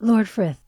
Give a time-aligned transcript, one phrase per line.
[0.00, 0.62] Lord Frith,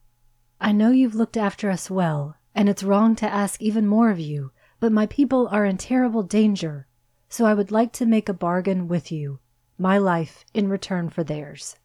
[0.61, 4.19] I know you've looked after us well, and it's wrong to ask even more of
[4.19, 6.87] you, but my people are in terrible danger,
[7.29, 9.39] so I would like to make a bargain with you,
[9.77, 11.75] my life in return for theirs.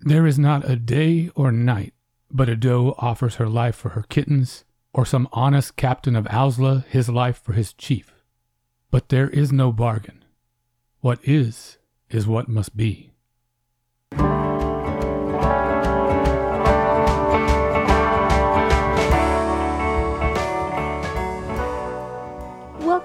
[0.00, 1.94] There is not a day or night
[2.30, 6.84] but a doe offers her life for her kittens, or some honest captain of Owsla
[6.86, 8.14] his life for his chief.
[8.90, 10.24] But there is no bargain.
[11.00, 11.78] What is,
[12.10, 13.12] is what must be.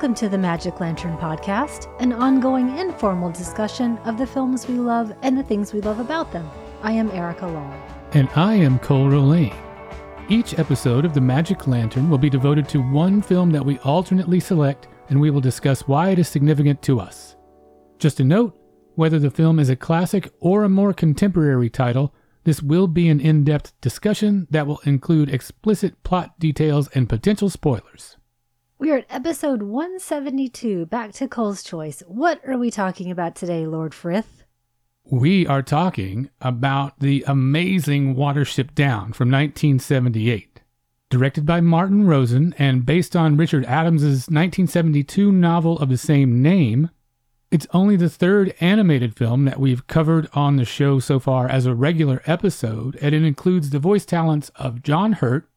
[0.02, 5.14] Welcome to the Magic Lantern Podcast, an ongoing informal discussion of the films we love
[5.22, 6.50] and the things we love about them.
[6.82, 7.80] I am Erica Long.
[8.14, 9.54] And I am Cole Rolane.
[10.28, 14.40] Each episode of the Magic Lantern will be devoted to one film that we alternately
[14.40, 17.36] select, and we will discuss why it is significant to us.
[18.00, 18.60] Just a note
[18.96, 22.12] whether the film is a classic or a more contemporary title,
[22.44, 27.52] this will be an in depth discussion that will include explicit plot details and potential
[27.52, 28.18] spoilers.
[28.82, 32.02] We are at episode 172, back to Cole's choice.
[32.08, 34.44] What are we talking about today, Lord Frith?
[35.06, 40.62] We are talking about the amazing Watership Down from 1978.
[41.12, 46.90] Directed by Martin Rosen and based on Richard Adams's 1972 novel of the same name,
[47.52, 51.68] it's only the third animated film that we've covered on the show so far as
[51.68, 55.48] a regular episode, and it includes the voice talents of John Hurt,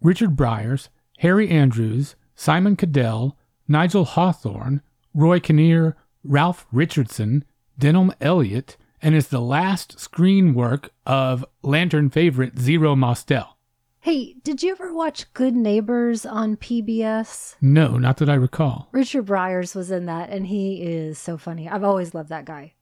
[0.00, 3.36] Richard Briers, Harry Andrews, Simon Cadell,
[3.66, 4.80] Nigel Hawthorne,
[5.12, 7.44] Roy Kinnear, Ralph Richardson,
[7.80, 13.56] Denholm Elliott, and is the last screen work of Lantern favorite Zero Mostel.
[13.98, 17.56] Hey, did you ever watch Good Neighbors on PBS?
[17.60, 18.88] No, not that I recall.
[18.92, 21.68] Richard Briers was in that, and he is so funny.
[21.68, 22.74] I've always loved that guy.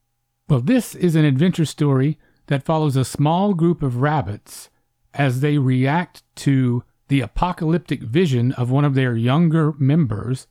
[0.50, 4.68] Well, this is an adventure story that follows a small group of rabbits
[5.14, 10.46] as they react to the apocalyptic vision of one of their younger members,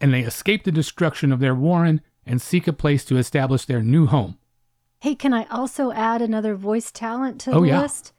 [0.00, 3.82] and they escape the destruction of their warren and seek a place to establish their
[3.82, 4.38] new home.
[5.00, 7.80] Hey, can I also add another voice talent to Oh, the yeah.
[7.82, 8.12] list?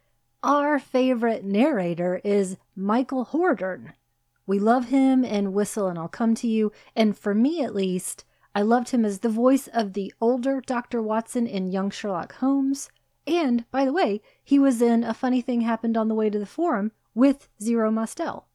[0.43, 3.93] Our favorite narrator is Michael Hordern.
[4.47, 8.23] We love him in Whistle and I'll Come to You, and for me at least,
[8.55, 11.01] I loved him as the voice of the older Dr.
[11.01, 12.89] Watson in Young Sherlock Holmes.
[13.27, 16.39] And, by the way, he was in A Funny Thing Happened on the Way to
[16.39, 18.45] the Forum with Zero Mostel.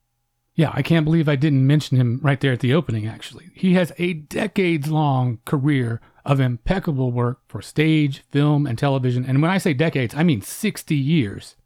[0.54, 3.50] Yeah, I can't believe I didn't mention him right there at the opening, actually.
[3.54, 9.24] He has a decades long career of impeccable work for stage, film, and television.
[9.26, 11.56] And when I say decades, I mean 60 years.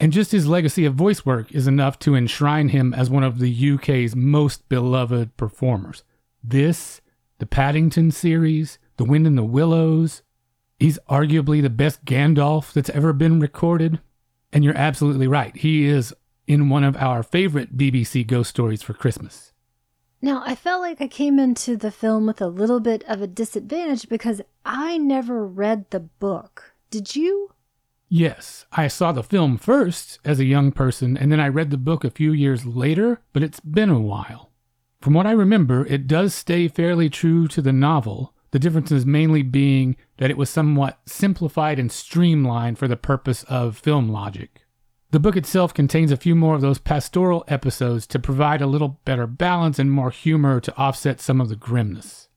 [0.00, 3.38] And just his legacy of voice work is enough to enshrine him as one of
[3.38, 6.02] the UK's most beloved performers.
[6.42, 7.02] This,
[7.38, 10.22] the Paddington series, The Wind in the Willows,
[10.80, 14.00] he's arguably the best Gandalf that's ever been recorded.
[14.52, 15.54] And you're absolutely right.
[15.54, 16.12] He is
[16.50, 19.52] in one of our favorite BBC ghost stories for Christmas.
[20.20, 23.28] Now, I felt like I came into the film with a little bit of a
[23.28, 26.74] disadvantage because I never read the book.
[26.90, 27.52] Did you?
[28.08, 31.76] Yes, I saw the film first as a young person, and then I read the
[31.76, 34.50] book a few years later, but it's been a while.
[35.00, 39.44] From what I remember, it does stay fairly true to the novel, the differences mainly
[39.44, 44.62] being that it was somewhat simplified and streamlined for the purpose of film logic.
[45.12, 49.00] The book itself contains a few more of those pastoral episodes to provide a little
[49.04, 52.28] better balance and more humor to offset some of the grimness.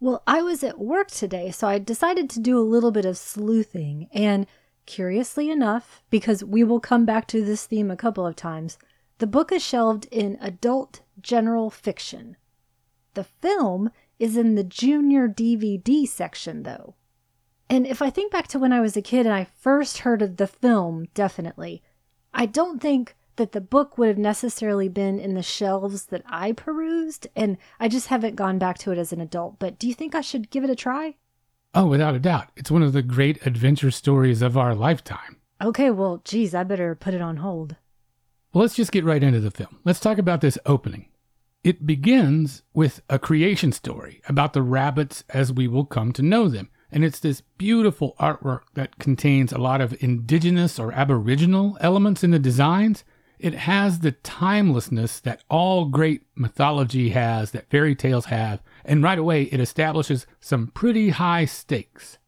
[0.00, 3.16] Well, I was at work today, so I decided to do a little bit of
[3.16, 4.08] sleuthing.
[4.12, 4.46] And
[4.84, 8.76] curiously enough, because we will come back to this theme a couple of times,
[9.16, 12.36] the book is shelved in adult general fiction.
[13.14, 16.96] The film is in the junior DVD section, though.
[17.70, 20.20] And if I think back to when I was a kid and I first heard
[20.20, 21.82] of the film, definitely,
[22.34, 26.52] I don't think that the book would have necessarily been in the shelves that I
[26.52, 29.58] perused, and I just haven't gone back to it as an adult.
[29.58, 31.16] But do you think I should give it a try?
[31.74, 35.40] Oh, without a doubt, it's one of the great adventure stories of our lifetime.
[35.60, 37.76] Okay, well, geez, I better put it on hold.
[38.52, 39.80] Well, let's just get right into the film.
[39.84, 41.08] Let's talk about this opening.
[41.64, 46.48] It begins with a creation story about the rabbits as we will come to know
[46.48, 46.70] them.
[46.94, 52.30] And it's this beautiful artwork that contains a lot of indigenous or aboriginal elements in
[52.30, 53.02] the designs.
[53.40, 59.18] It has the timelessness that all great mythology has, that fairy tales have, and right
[59.18, 62.18] away it establishes some pretty high stakes.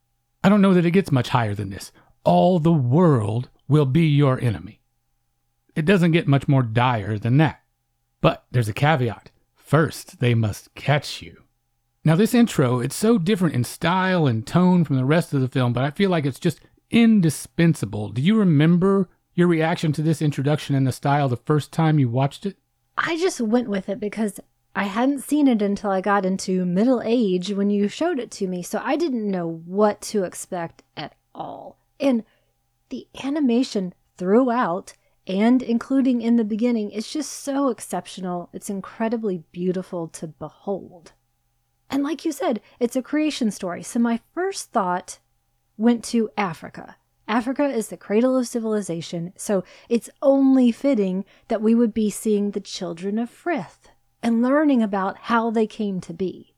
[0.42, 1.92] I don't know that it gets much higher than this.
[2.24, 4.80] All the world will be your enemy.
[5.76, 7.62] It doesn't get much more dire than that.
[8.20, 9.30] But there's a caveat.
[9.54, 11.44] First, they must catch you.
[12.06, 15.48] Now, this intro, it's so different in style and tone from the rest of the
[15.48, 18.10] film, but I feel like it's just indispensable.
[18.10, 22.08] Do you remember Your reaction to this introduction and the style the first time you
[22.08, 22.56] watched it?
[22.96, 24.38] I just went with it because
[24.76, 28.46] I hadn't seen it until I got into middle age when you showed it to
[28.46, 31.76] me, so I didn't know what to expect at all.
[31.98, 32.22] And
[32.88, 34.94] the animation throughout
[35.26, 38.48] and including in the beginning is just so exceptional.
[38.52, 41.12] It's incredibly beautiful to behold.
[41.90, 43.82] And like you said, it's a creation story.
[43.82, 45.18] So my first thought
[45.76, 46.96] went to Africa.
[47.28, 52.52] Africa is the cradle of civilization, so it's only fitting that we would be seeing
[52.52, 53.88] the children of Frith
[54.22, 56.54] and learning about how they came to be.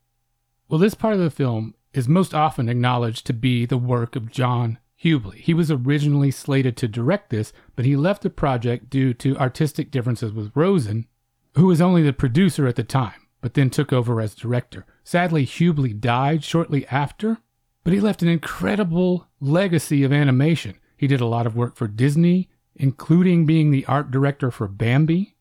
[0.69, 4.31] Well, this part of the film is most often acknowledged to be the work of
[4.31, 5.37] John Hubley.
[5.37, 9.91] He was originally slated to direct this, but he left the project due to artistic
[9.91, 11.07] differences with Rosen,
[11.55, 14.85] who was only the producer at the time, but then took over as director.
[15.09, 17.39] Sadly, Hubley died shortly after,
[17.83, 20.75] but he left an incredible legacy of animation.
[20.99, 25.35] He did a lot of work for Disney, including being the art director for Bambi.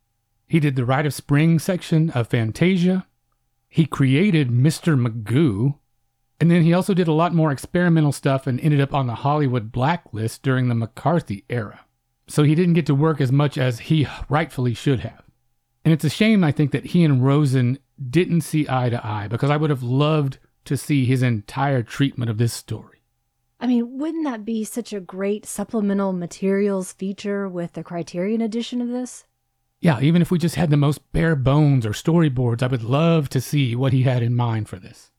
[0.47, 3.07] He did the Rite of Spring section of Fantasia.
[3.67, 4.97] He created Mr.
[4.97, 5.79] Magoo.
[6.39, 9.15] And then he also did a lot more experimental stuff and ended up on the
[9.15, 11.81] Hollywood blacklist during the McCarthy era.
[12.29, 15.26] So he didn't get to work as much as he rightfully should have.
[15.87, 17.79] And it's a shame, I think, that he and Rosen
[18.09, 22.29] didn't see eye to eye because I would have loved to see his entire treatment
[22.29, 23.03] of this story.
[23.61, 28.81] I mean, wouldn't that be such a great supplemental materials feature with the Criterion edition
[28.81, 29.23] of this?
[29.79, 33.29] Yeah, even if we just had the most bare bones or storyboards, I would love
[33.29, 35.11] to see what he had in mind for this.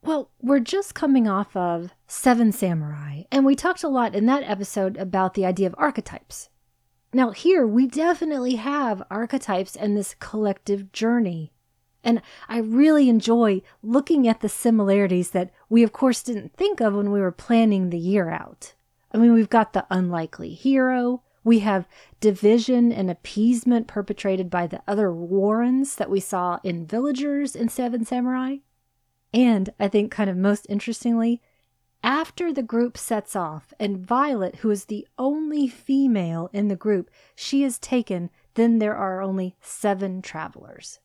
[0.00, 4.44] Well, we're just coming off of Seven Samurai, and we talked a lot in that
[4.44, 6.48] episode about the idea of archetypes.
[7.14, 11.54] Now, here we definitely have archetypes and this collective journey
[12.04, 16.94] and I really enjoy looking at the similarities that we, of course, didn't think of
[16.94, 18.74] when we were planning the year out.
[19.12, 21.22] I mean, we've got the unlikely hero.
[21.42, 21.88] We have
[22.20, 28.04] division and appeasement perpetrated by the other Warrens that we saw in Villagers in Seven
[28.04, 28.56] Samurai.
[29.32, 31.40] And I think, kind of most interestingly,
[32.04, 37.10] after the group sets off and Violet, who is the only female in the group,
[37.34, 41.00] she is taken, then there are only seven travelers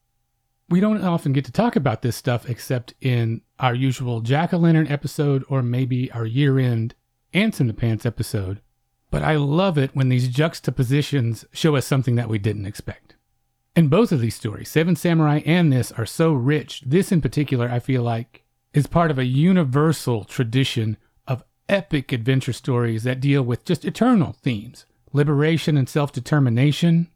[0.69, 4.57] we don't often get to talk about this stuff except in our usual Jack o'
[4.57, 6.93] Lantern episode or maybe our year end
[7.33, 8.61] Ants in the Pants episode.
[9.11, 13.15] But I love it when these juxtapositions show us something that we didn't expect.
[13.75, 16.83] And both of these stories, Seven Samurai and this, are so rich.
[16.85, 18.43] This in particular, I feel like,
[18.73, 24.33] is part of a universal tradition of epic adventure stories that deal with just eternal
[24.33, 27.09] themes liberation and self determination,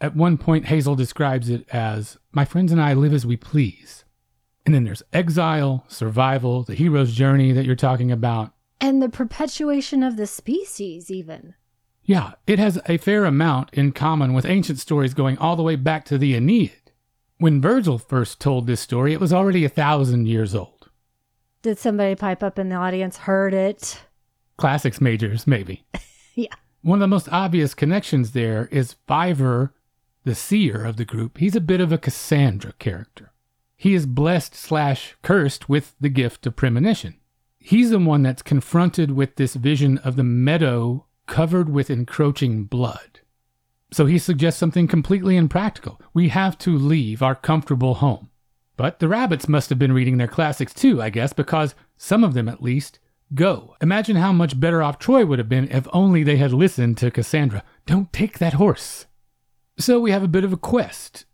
[0.00, 4.04] at one point, Hazel describes it as My friends and I live as we please.
[4.64, 8.52] And then there's exile, survival, the hero's journey that you're talking about.
[8.80, 11.54] And the perpetuation of the species, even.
[12.02, 15.76] Yeah, it has a fair amount in common with ancient stories going all the way
[15.76, 16.92] back to the Aeneid.
[17.38, 20.79] When Virgil first told this story, it was already a thousand years old.
[21.62, 24.00] Did somebody pipe up in the audience, heard it?
[24.56, 25.84] Classics majors, maybe.
[26.34, 26.54] yeah.
[26.82, 29.74] One of the most obvious connections there is Fiver
[30.24, 33.32] the seer of the group, he's a bit of a Cassandra character.
[33.76, 37.16] He is blessed slash cursed with the gift of premonition.
[37.58, 43.20] He's the one that's confronted with this vision of the meadow covered with encroaching blood.
[43.92, 46.00] So he suggests something completely impractical.
[46.14, 48.29] We have to leave our comfortable home.
[48.80, 52.32] But the rabbits must have been reading their classics too, I guess, because some of
[52.32, 52.98] them at least
[53.34, 53.76] go.
[53.82, 57.10] Imagine how much better off Troy would have been if only they had listened to
[57.10, 57.62] Cassandra.
[57.84, 59.04] Don't take that horse.
[59.78, 61.26] So we have a bit of a quest,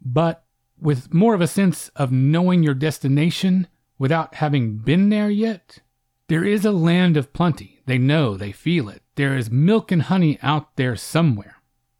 [0.00, 0.44] but
[0.80, 3.66] with more of a sense of knowing your destination
[3.98, 5.80] without having been there yet.
[6.28, 7.80] There is a land of plenty.
[7.84, 9.02] They know, they feel it.
[9.16, 11.56] There is milk and honey out there somewhere.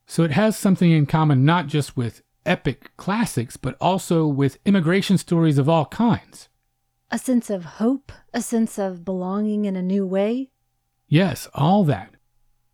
[0.07, 5.19] So it has something in common not just with epic classics, but also with immigration
[5.19, 6.49] stories of all kinds.
[7.11, 10.51] A sense of hope, a sense of belonging in a new way?
[11.09, 12.15] Yes, all that.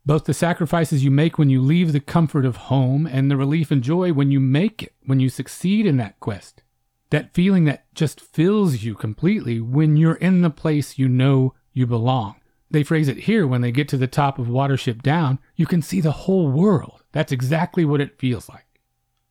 [0.06, 3.70] Both the sacrifices you make when you leave the comfort of home and the relief
[3.70, 6.62] and joy when you make it, when you succeed in that quest.
[7.10, 11.86] That feeling that just fills you completely when you're in the place you know you
[11.86, 12.36] belong.
[12.70, 15.82] They phrase it here when they get to the top of Watership Down, you can
[15.82, 17.02] see the whole world.
[17.12, 18.66] That's exactly what it feels like.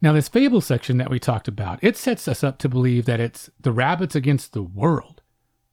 [0.02, 3.20] Now, this fable section that we talked about, it sets us up to believe that
[3.20, 5.22] it's the rabbits against the world.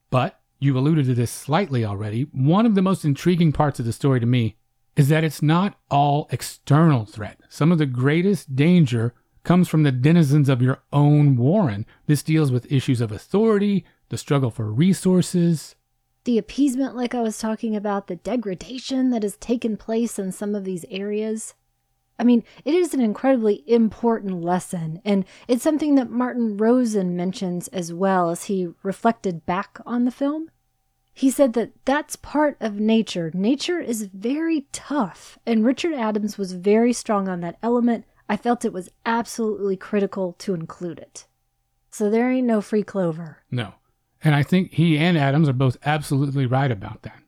[0.09, 3.93] But, you alluded to this slightly already, one of the most intriguing parts of the
[3.93, 4.55] story to me
[4.95, 7.39] is that it's not all external threat.
[7.49, 9.13] Some of the greatest danger
[9.43, 11.85] comes from the denizens of your own warren.
[12.07, 15.75] This deals with issues of authority, the struggle for resources.
[16.23, 20.55] the appeasement, like I was talking about, the degradation that has taken place in some
[20.55, 21.53] of these areas.
[22.17, 27.67] I mean, it is an incredibly important lesson, and it's something that Martin Rosen mentions
[27.69, 30.49] as well as he reflected back on the film.
[31.13, 33.31] He said that that's part of nature.
[33.33, 38.05] Nature is very tough, and Richard Adams was very strong on that element.
[38.27, 41.25] I felt it was absolutely critical to include it.
[41.91, 43.43] So there ain't no free clover.
[43.51, 43.75] No.
[44.23, 47.19] And I think he and Adams are both absolutely right about that.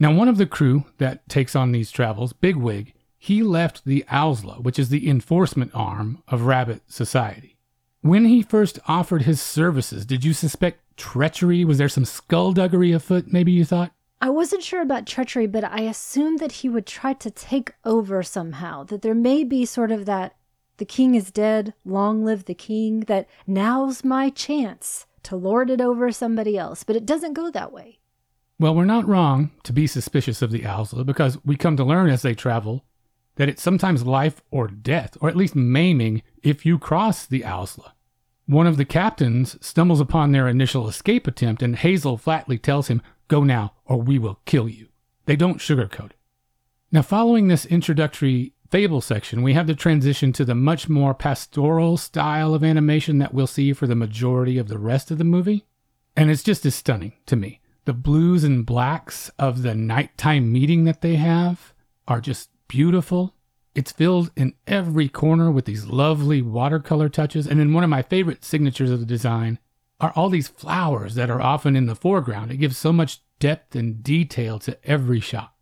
[0.00, 4.62] Now, one of the crew that takes on these travels, Bigwig, he left the Owsla,
[4.62, 7.58] which is the enforcement arm of Rabbit Society.
[8.00, 11.62] When he first offered his services, did you suspect treachery?
[11.62, 13.92] Was there some skullduggery afoot, maybe you thought?
[14.22, 18.22] I wasn't sure about treachery, but I assumed that he would try to take over
[18.22, 20.34] somehow, that there may be sort of that
[20.78, 25.82] the king is dead, long live the king, that now's my chance to lord it
[25.82, 27.98] over somebody else, but it doesn't go that way.
[28.58, 32.08] Well, we're not wrong to be suspicious of the Owsla because we come to learn
[32.08, 32.86] as they travel
[33.40, 37.92] that it's sometimes life or death, or at least maiming, if you cross the Owsla.
[38.44, 43.00] One of the captains stumbles upon their initial escape attempt, and Hazel flatly tells him,
[43.28, 44.88] Go now, or we will kill you.
[45.24, 46.16] They don't sugarcoat it.
[46.92, 51.96] Now, following this introductory fable section, we have the transition to the much more pastoral
[51.96, 55.64] style of animation that we'll see for the majority of the rest of the movie.
[56.14, 57.62] And it's just as stunning to me.
[57.86, 61.72] The blues and blacks of the nighttime meeting that they have
[62.06, 63.34] are just beautiful.
[63.74, 67.48] It's filled in every corner with these lovely watercolor touches.
[67.48, 69.58] And then one of my favorite signatures of the design
[70.00, 72.52] are all these flowers that are often in the foreground.
[72.52, 75.52] It gives so much depth and detail to every shot.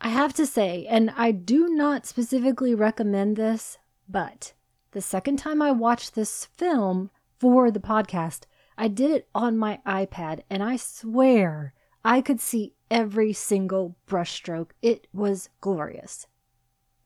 [0.00, 4.52] I have to say, and I do not specifically recommend this, but
[4.90, 8.42] the second time I watched this film for the podcast,
[8.76, 11.72] I did it on my iPad, and I swear
[12.04, 14.70] I could see every single brushstroke.
[14.82, 16.26] It was glorious.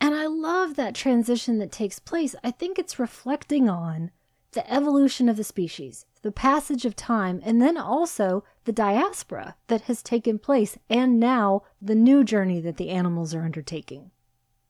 [0.03, 2.35] And I love that transition that takes place.
[2.43, 4.11] I think it's reflecting on
[4.51, 9.83] the evolution of the species, the passage of time, and then also the diaspora that
[9.83, 14.11] has taken place, and now the new journey that the animals are undertaking.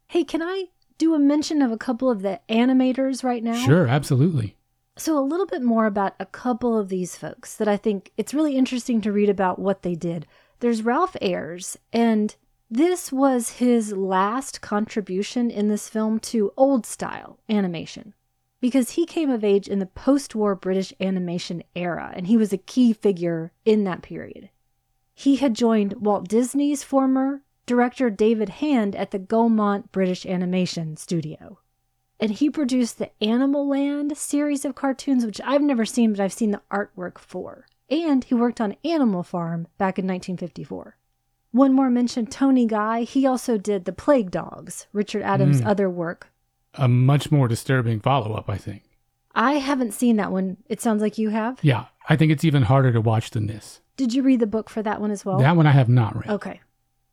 [0.06, 0.66] Hey, can I
[1.00, 3.56] do a mention of a couple of the animators right now?
[3.56, 4.56] Sure, absolutely.
[4.98, 8.36] So, a little bit more about a couple of these folks that I think it's
[8.36, 10.28] really interesting to read about what they did.
[10.60, 12.36] There's Ralph Ayers, and
[12.74, 18.16] this was his last contribution in this film to old style animation
[18.60, 22.52] because he came of age in the post war British animation era and he was
[22.52, 24.50] a key figure in that period.
[25.14, 31.60] He had joined Walt Disney's former director David Hand at the Gaumont British Animation Studio.
[32.20, 36.34] And he produced the Animal Land series of cartoons, which I've never seen, but I've
[36.34, 37.68] seen the artwork for.
[37.88, 40.98] And he worked on Animal Farm back in 1954.
[41.54, 43.04] One more mention Tony Guy.
[43.04, 45.68] He also did The Plague Dogs, Richard Adams' Mm.
[45.68, 46.30] other work.
[46.74, 48.82] A much more disturbing follow up, I think.
[49.36, 50.58] I haven't seen that one.
[50.68, 51.60] It sounds like you have.
[51.62, 53.82] Yeah, I think it's even harder to watch than this.
[53.98, 55.38] Did you read the book for that one as well?
[55.38, 56.30] That one I have not read.
[56.30, 56.60] Okay.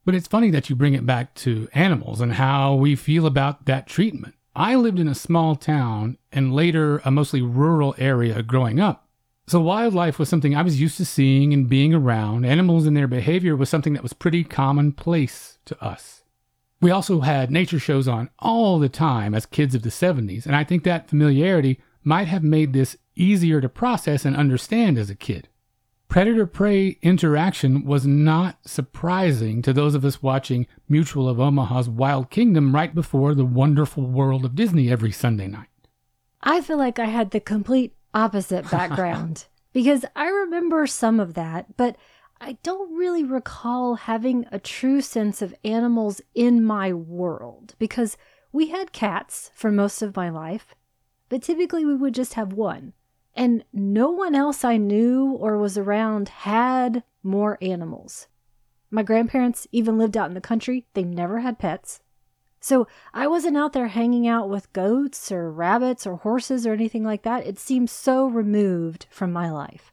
[0.06, 3.66] But it's funny that you bring it back to animals and how we feel about
[3.66, 4.34] that treatment.
[4.56, 9.06] I lived in a small town and later a mostly rural area growing up.
[9.46, 12.44] So wildlife was something I was used to seeing and being around.
[12.44, 16.22] Animals and their behavior was something that was pretty commonplace to us.
[16.80, 20.56] We also had nature shows on all the time as kids of the 70s, and
[20.56, 25.14] I think that familiarity might have made this easier to process and understand as a
[25.14, 25.48] kid.
[26.08, 32.30] Predator prey interaction was not surprising to those of us watching Mutual of Omaha's Wild
[32.30, 35.68] Kingdom right before the wonderful world of Disney every Sunday night.
[36.42, 41.76] I feel like I had the complete opposite background because I remember some of that,
[41.76, 41.96] but
[42.40, 48.16] I don't really recall having a true sense of animals in my world because
[48.52, 50.74] we had cats for most of my life,
[51.28, 52.94] but typically we would just have one.
[53.34, 58.26] And no one else I knew or was around had more animals.
[58.90, 62.00] My grandparents even lived out in the country, they never had pets.
[62.60, 67.02] So I wasn't out there hanging out with goats or rabbits or horses or anything
[67.02, 67.46] like that.
[67.46, 69.92] It seems so removed from my life.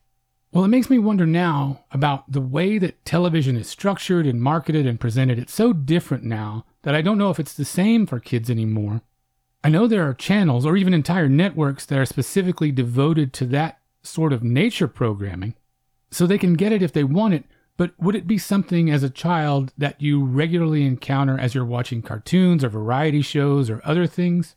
[0.52, 4.86] Well, it makes me wonder now about the way that television is structured and marketed
[4.86, 5.40] and presented.
[5.40, 9.02] It's so different now that I don't know if it's the same for kids anymore.
[9.64, 13.80] I know there are channels or even entire networks that are specifically devoted to that
[14.02, 15.56] sort of nature programming,
[16.12, 17.44] so they can get it if they want it.
[17.78, 22.02] But would it be something as a child that you regularly encounter as you're watching
[22.02, 24.56] cartoons or variety shows or other things?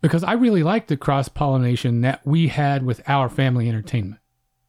[0.00, 4.20] Because I really like the cross pollination that we had with our family entertainment.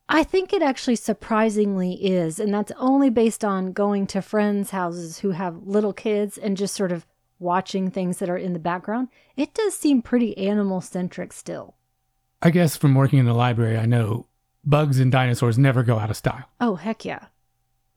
[0.08, 5.20] I think it actually surprisingly is, and that's only based on going to friends' houses
[5.20, 7.06] who have little kids and just sort of
[7.38, 9.10] watching things that are in the background.
[9.36, 11.76] It does seem pretty animal centric still.
[12.42, 14.28] I guess from working in the library, I know
[14.64, 16.46] bugs and dinosaurs never go out of style.
[16.60, 17.26] Oh, heck yeah.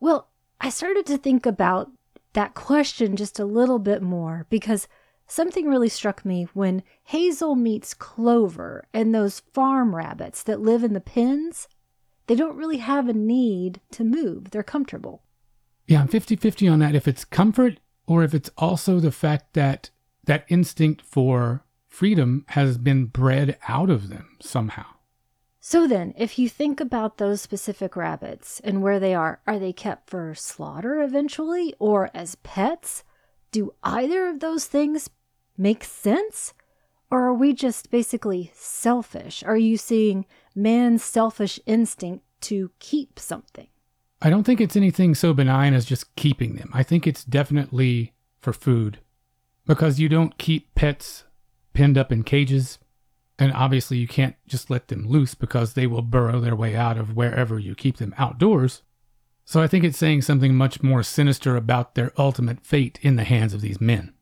[0.03, 0.27] Well,
[0.61, 1.93] I started to think about
[2.33, 4.89] that question just a little bit more because
[5.29, 10.93] something really struck me when Hazel meets Clover and those farm rabbits that live in
[10.93, 11.69] the pens.
[12.27, 15.23] They don't really have a need to move, they're comfortable.
[15.87, 16.97] Yeah, I'm 50 50 on that.
[16.97, 19.91] If it's comfort or if it's also the fact that
[20.25, 24.87] that instinct for freedom has been bred out of them somehow.
[25.65, 29.73] So then, if you think about those specific rabbits and where they are, are they
[29.73, 33.05] kept for slaughter eventually or as pets?
[33.53, 35.09] Do either of those things
[35.57, 36.53] make sense?
[37.13, 39.45] Or are we just basically selfish?
[39.45, 43.69] Are you seeing man's selfish instinct to keep something?
[44.21, 46.71] I don't think it's anything so benign as just keeping them.
[46.75, 48.99] I think it's definitely for food
[49.65, 51.23] because you don't keep pets
[51.73, 52.81] pinned up in cages.
[53.39, 56.99] And obviously, you can't just let them loose because they will burrow their way out
[56.99, 58.83] of wherever you keep them outdoors.
[59.45, 63.25] So I think it's saying something much more sinister about their ultimate fate in the
[63.25, 64.13] hands of these men.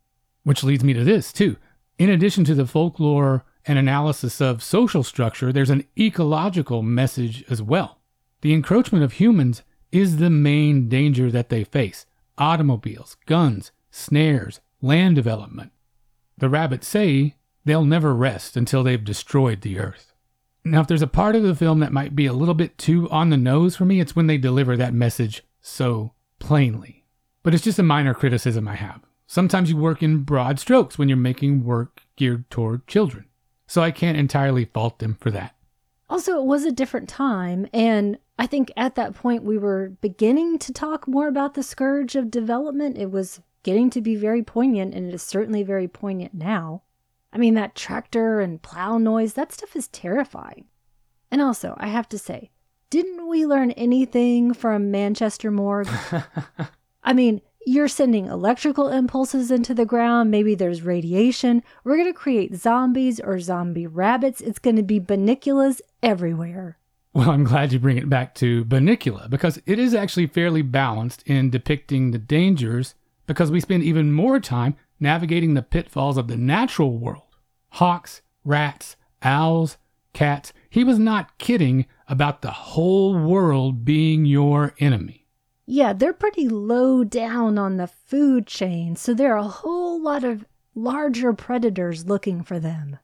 [0.45, 1.57] Which leads me to this, too.
[1.99, 7.61] In addition to the folklore and analysis of social structure, there's an ecological message as
[7.61, 7.99] well.
[8.41, 9.63] The encroachment of humans
[9.93, 12.07] is the main danger that they face
[12.39, 15.73] automobiles, guns, snares, land development.
[16.39, 20.13] The rabbits say they'll never rest until they've destroyed the earth.
[20.65, 23.09] Now, if there's a part of the film that might be a little bit too
[23.11, 27.07] on the nose for me, it's when they deliver that message so plainly.
[27.43, 29.01] But it's just a minor criticism I have.
[29.27, 33.27] Sometimes you work in broad strokes when you're making work geared toward children.
[33.67, 35.55] So I can't entirely fault them for that.
[36.11, 40.59] Also, it was a different time, and I think at that point we were beginning
[40.59, 42.99] to talk more about the scourge of development.
[42.99, 46.83] It was getting to be very poignant, and it is certainly very poignant now.
[47.33, 50.67] I mean, that tractor and plow noise, that stuff is terrifying.
[51.31, 52.51] And also, I have to say,
[52.91, 55.89] didn't we learn anything from Manchester Morgue?
[57.05, 60.31] I mean, you're sending electrical impulses into the ground.
[60.31, 61.63] Maybe there's radiation.
[61.85, 64.41] We're going to create zombies or zombie rabbits.
[64.41, 66.79] It's going to be Bunniculas everywhere.
[67.13, 71.23] Well, I'm glad you bring it back to Bunnicula because it is actually fairly balanced
[71.27, 72.95] in depicting the dangers
[73.27, 77.30] because we spend even more time navigating the pitfalls of the natural world.
[77.71, 79.77] Hawks, rats, owls,
[80.13, 80.53] cats.
[80.69, 85.27] He was not kidding about the whole world being your enemy.
[85.67, 90.25] Yeah, they're pretty low down on the food chain, so there are a whole lot
[90.25, 92.99] of larger predators looking for them.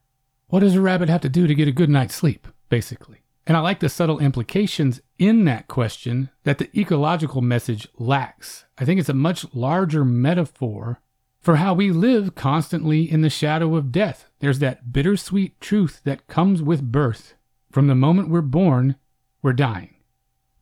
[0.49, 3.23] What does a rabbit have to do to get a good night's sleep, basically?
[3.47, 8.65] And I like the subtle implications in that question that the ecological message lacks.
[8.77, 11.01] I think it's a much larger metaphor
[11.47, 14.29] for how we live constantly in the shadow of death.
[14.41, 17.35] There's that bittersweet truth that comes with birth.
[17.71, 18.97] From the moment we're born,
[19.43, 19.95] we're dying.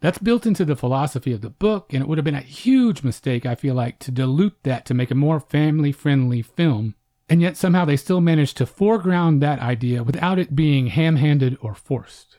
[0.00, 3.02] That's built into the philosophy of the book, and it would have been a huge
[3.02, 6.96] mistake, I feel like, to dilute that to make a more family friendly film.
[7.30, 11.56] And yet somehow they still managed to foreground that idea without it being ham handed
[11.62, 12.36] or forced.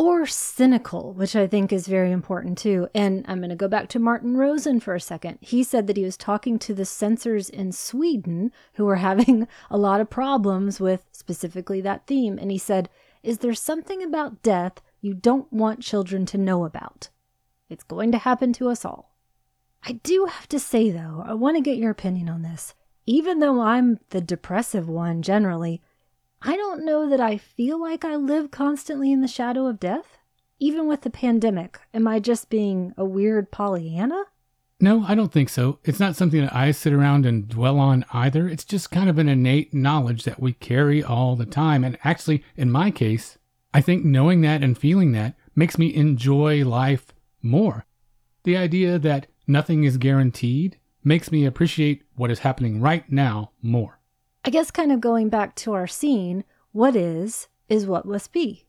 [0.00, 2.88] Or cynical, which I think is very important too.
[2.94, 5.36] And I'm going to go back to Martin Rosen for a second.
[5.42, 9.76] He said that he was talking to the censors in Sweden who were having a
[9.76, 12.38] lot of problems with specifically that theme.
[12.38, 12.88] And he said,
[13.22, 17.08] Is there something about death you don't want children to know about.
[17.68, 19.16] It's going to happen to us all.
[19.82, 22.74] I do have to say, though, I want to get your opinion on this.
[23.06, 25.80] Even though I'm the depressive one generally,
[26.42, 30.16] I don't know that I feel like I live constantly in the shadow of death.
[30.58, 34.24] Even with the pandemic, am I just being a weird Pollyanna?
[34.80, 35.78] No, I don't think so.
[35.84, 38.48] It's not something that I sit around and dwell on either.
[38.48, 41.84] It's just kind of an innate knowledge that we carry all the time.
[41.84, 43.36] And actually, in my case,
[43.74, 47.84] I think knowing that and feeling that makes me enjoy life more.
[48.44, 53.99] The idea that nothing is guaranteed makes me appreciate what is happening right now more.
[54.44, 58.66] I guess, kind of going back to our scene, what is, is what must be.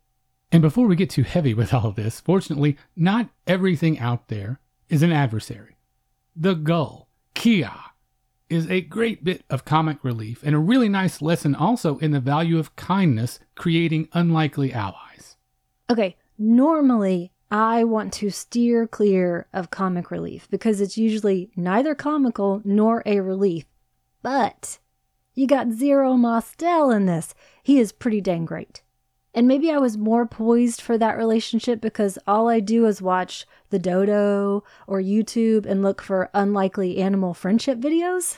[0.51, 4.59] And before we get too heavy with all of this, fortunately, not everything out there
[4.89, 5.77] is an adversary.
[6.35, 7.71] The gull, Kia,
[8.49, 12.19] is a great bit of comic relief and a really nice lesson also in the
[12.19, 15.37] value of kindness creating unlikely allies.
[15.89, 22.61] Okay, normally I want to steer clear of comic relief because it's usually neither comical
[22.65, 23.63] nor a relief.
[24.21, 24.79] But
[25.41, 27.33] you got Zero Mostel in this.
[27.63, 28.83] He is pretty dang great.
[29.33, 33.47] And maybe I was more poised for that relationship because all I do is watch
[33.71, 38.37] the dodo or YouTube and look for unlikely animal friendship videos.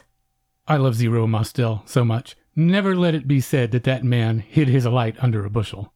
[0.65, 2.37] I love Zero Mostel so much.
[2.55, 5.91] Never let it be said that that man hid his light under a bushel.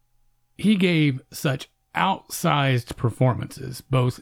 [0.58, 4.20] He gave such outsized performances, both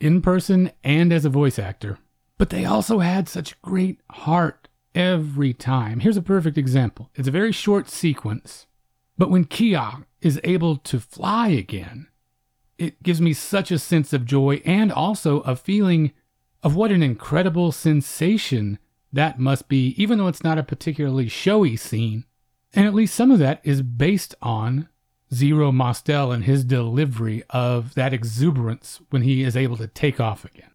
[0.00, 1.98] in person and as a voice actor,
[2.36, 4.65] but they also had such great heart
[4.96, 6.00] every time.
[6.00, 8.66] Here's a perfect example it's a very short sequence,
[9.16, 12.08] but when Kia is able to fly again,
[12.78, 16.12] it gives me such a sense of joy and also a feeling
[16.62, 18.78] of what an incredible sensation
[19.12, 22.24] that must be, even though it's not a particularly showy scene.
[22.74, 24.88] And at least some of that is based on
[25.32, 30.44] Zero Mostel and his delivery of that exuberance when he is able to take off
[30.44, 30.70] again.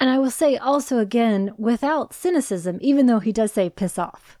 [0.00, 4.38] And I will say also again, without cynicism, even though he does say piss off.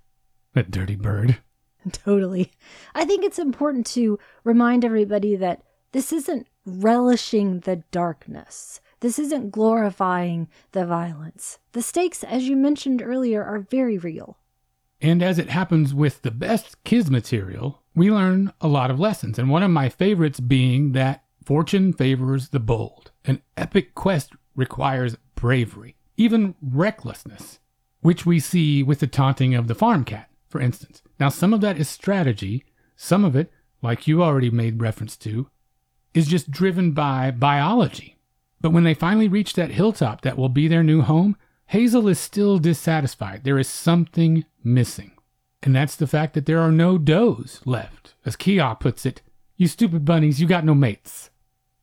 [0.54, 1.38] That dirty bird.
[1.92, 2.52] Totally.
[2.94, 8.80] I think it's important to remind everybody that this isn't relishing the darkness.
[9.00, 11.58] This isn't glorifying the violence.
[11.72, 14.38] The stakes, as you mentioned earlier, are very real.
[15.00, 19.38] And as it happens with the best kids material, we learn a lot of lessons.
[19.38, 23.12] And one of my favorites being that fortune favors the bold.
[23.24, 27.60] An epic quest requires bravery, even recklessness,
[28.00, 31.00] which we see with the taunting of the farm cat, for instance.
[31.20, 32.64] Now, some of that is strategy,
[32.96, 35.48] some of it, like you already made reference to,
[36.12, 38.16] is just driven by biology.
[38.60, 42.18] But when they finally reach that hilltop that will be their new home, Hazel is
[42.18, 43.44] still dissatisfied.
[43.44, 45.12] There is something missing.
[45.62, 48.14] And that's the fact that there are no does left.
[48.24, 49.22] As Kia puts it,
[49.56, 51.30] you stupid bunnies, you got no mates.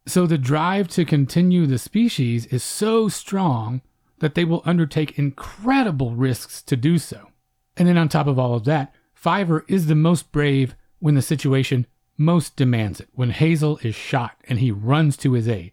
[0.08, 3.82] So the drive to continue the species is so strong
[4.20, 7.30] that they will undertake incredible risks to do so.
[7.76, 11.22] And then on top of all of that, Fiver is the most brave when the
[11.22, 11.88] situation
[12.18, 15.72] most demands it, when Hazel is shot and he runs to his aid.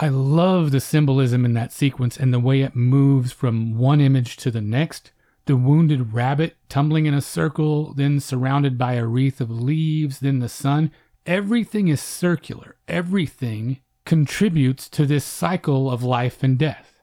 [0.00, 4.36] I love the symbolism in that sequence and the way it moves from one image
[4.38, 5.12] to the next.
[5.46, 10.40] The wounded rabbit tumbling in a circle, then surrounded by a wreath of leaves, then
[10.40, 10.90] the sun.
[11.26, 12.76] Everything is circular.
[12.86, 17.00] Everything contributes to this cycle of life and death.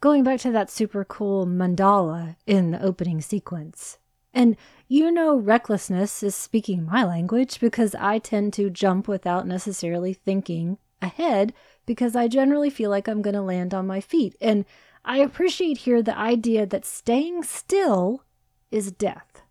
[0.00, 3.98] Going back to that super cool mandala in the opening sequence.
[4.32, 4.56] And
[4.88, 10.78] you know, recklessness is speaking my language because I tend to jump without necessarily thinking
[11.00, 11.54] ahead
[11.86, 14.36] because I generally feel like I'm going to land on my feet.
[14.40, 14.64] And
[15.04, 18.24] I appreciate here the idea that staying still
[18.72, 19.42] is death.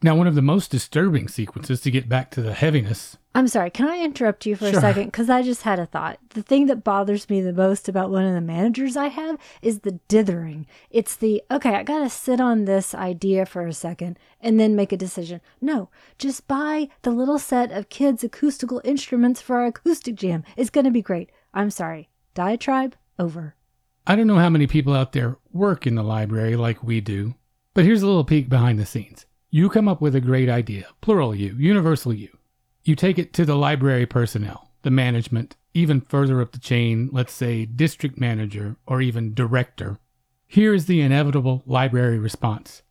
[0.00, 3.16] Now, one of the most disturbing sequences to get back to the heaviness.
[3.38, 4.78] I'm sorry, can I interrupt you for Sure.
[4.78, 5.04] a second?
[5.04, 6.18] Because I just had a thought.
[6.30, 9.78] The thing that bothers me the most about one of the managers I have is
[9.80, 10.66] the dithering.
[10.90, 14.74] It's the, okay, I got to sit on this idea for a second and then
[14.74, 15.40] make a decision.
[15.60, 20.42] No, just buy the little set of kids' acoustical instruments for our acoustic jam.
[20.56, 21.30] It's going to be great.
[21.54, 22.08] I'm sorry.
[22.34, 23.54] Diatribe over.
[24.04, 27.36] I don't know how many people out there work in the library like we do,
[27.72, 29.26] but here's a little peek behind the scenes.
[29.48, 32.30] You come up with a great idea, plural you, universal you.
[32.88, 37.34] You take it to the library personnel, the management, even further up the chain, let's
[37.34, 39.98] say district manager or even director.
[40.46, 42.82] Here is the inevitable library response.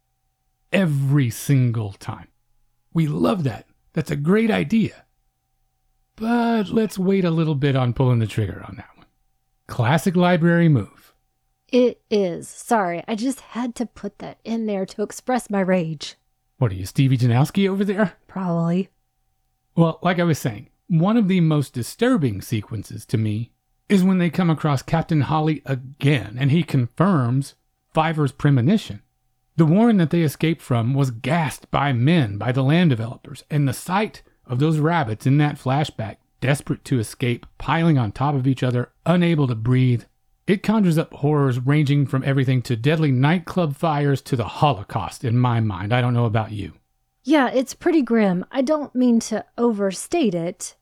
[0.72, 2.28] Every single time.
[2.94, 3.66] We love that.
[3.94, 5.06] That's a great idea.
[6.16, 9.08] But let's wait a little bit on pulling the trigger on that one.
[9.66, 11.16] Classic library move.
[11.70, 12.48] It is.
[12.48, 16.18] Sorry, I just had to put that in there to express my rage.
[16.60, 18.14] What are you, Stevie Janowski over there?
[18.28, 18.92] Probably.
[19.78, 23.52] Well, like I was saying, one of the most disturbing sequences to me
[23.88, 27.54] is when they come across Captain Holly again and he confirms
[27.94, 29.04] Fiver's premonition.
[29.56, 33.68] The warren that they escaped from was gassed by men, by the land developers, and
[33.68, 38.48] the sight of those rabbits in that flashback, desperate to escape, piling on top of
[38.48, 40.06] each other, unable to breathe,
[40.48, 45.38] it conjures up horrors ranging from everything to deadly nightclub fires to the Holocaust in
[45.38, 45.94] my mind.
[45.94, 46.74] I don't know about you.
[47.28, 48.46] Yeah, it's pretty grim.
[48.54, 50.78] I don't mean to overstate it.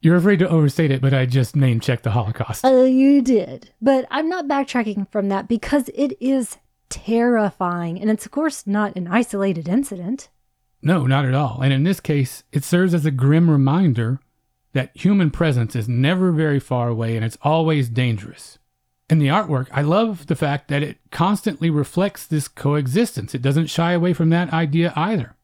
[0.00, 2.64] You're afraid to overstate it, but I just name checked the Holocaust.
[2.64, 3.70] Uh, you did.
[3.82, 6.58] But I'm not backtracking from that because it is
[6.88, 8.00] terrifying.
[8.00, 10.28] And it's, of course, not an isolated incident.
[10.80, 11.62] No, not at all.
[11.62, 14.20] And in this case, it serves as a grim reminder
[14.74, 18.60] that human presence is never very far away and it's always dangerous.
[19.10, 23.34] In the artwork, I love the fact that it constantly reflects this coexistence.
[23.34, 25.34] It doesn't shy away from that idea either.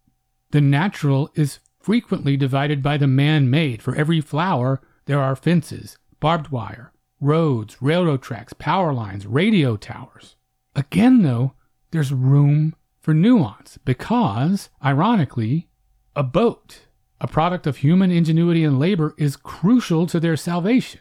[0.55, 3.83] The natural is frequently divided by the man made.
[3.83, 10.37] For every flower, there are fences, barbed wire, roads, railroad tracks, power lines, radio towers.
[10.77, 11.55] Again, though,
[11.91, 15.67] there's room for nuance because, ironically,
[16.15, 16.83] a boat,
[17.21, 21.01] a product of human ingenuity and labor, is crucial to their salvation.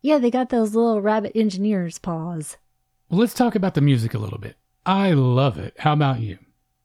[0.00, 2.56] Yeah, they got those little rabbit engineers' paws.
[3.08, 4.54] Well, let's talk about the music a little bit.
[4.86, 5.74] I love it.
[5.78, 6.38] How about you?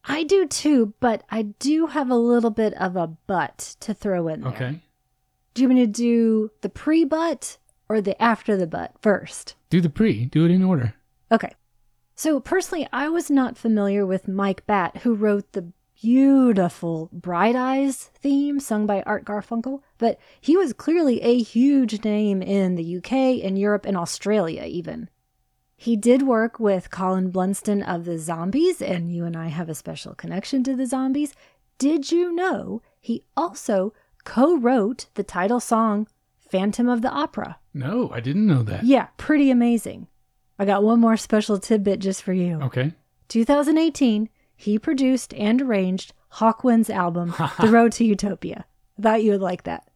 [0.08, 4.28] I do too, but I do have a little bit of a but to throw
[4.28, 4.54] in there.
[4.54, 4.82] Okay.
[5.54, 7.58] Do you want to do the pre but
[7.90, 9.56] or the after the but first?
[9.70, 10.94] Do the pre, do it in order.
[11.32, 11.54] Okay.
[12.16, 18.12] So, personally, I was not familiar with Mike Batt, who wrote the beautiful Bright Eyes
[18.22, 23.44] theme sung by Art Garfunkel, but he was clearly a huge name in the UK
[23.44, 25.10] and Europe and Australia, even.
[25.80, 29.76] He did work with Colin Blunstone of the Zombies, and you and I have a
[29.76, 31.36] special connection to the Zombies.
[31.78, 36.08] Did you know he also co wrote the title song
[36.40, 37.60] Phantom of the Opera?
[37.76, 38.86] No, I didn't know that.
[38.86, 40.08] Yeah, pretty amazing.
[40.58, 42.60] I got one more special tidbit just for you.
[42.64, 42.94] Okay.
[43.28, 48.66] 2018, he produced and arranged Hawkwind's album, The Road to Utopia.
[48.98, 49.87] I thought you would like that.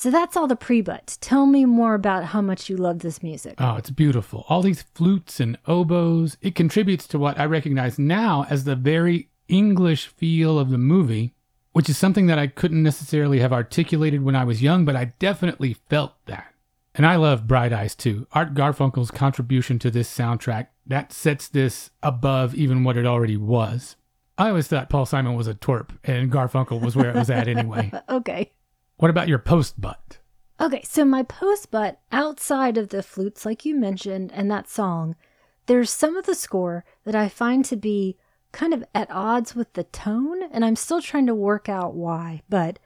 [0.00, 1.18] So that's all the pre but.
[1.20, 3.56] Tell me more about how much you love this music.
[3.58, 4.46] Oh, it's beautiful.
[4.48, 6.38] All these flutes and oboes.
[6.40, 11.34] It contributes to what I recognize now as the very English feel of the movie,
[11.72, 15.12] which is something that I couldn't necessarily have articulated when I was young, but I
[15.18, 16.54] definitely felt that.
[16.94, 18.26] And I love Bright Eyes too.
[18.32, 23.96] Art Garfunkel's contribution to this soundtrack that sets this above even what it already was.
[24.38, 27.48] I always thought Paul Simon was a twerp and Garfunkel was where it was at
[27.48, 27.92] anyway.
[28.08, 28.52] okay.
[29.00, 30.18] What about your post butt?
[30.60, 35.16] Okay, so my post but outside of the flutes, like you mentioned, and that song,
[35.64, 38.18] there's some of the score that I find to be
[38.52, 42.42] kind of at odds with the tone, and I'm still trying to work out why.
[42.50, 42.78] But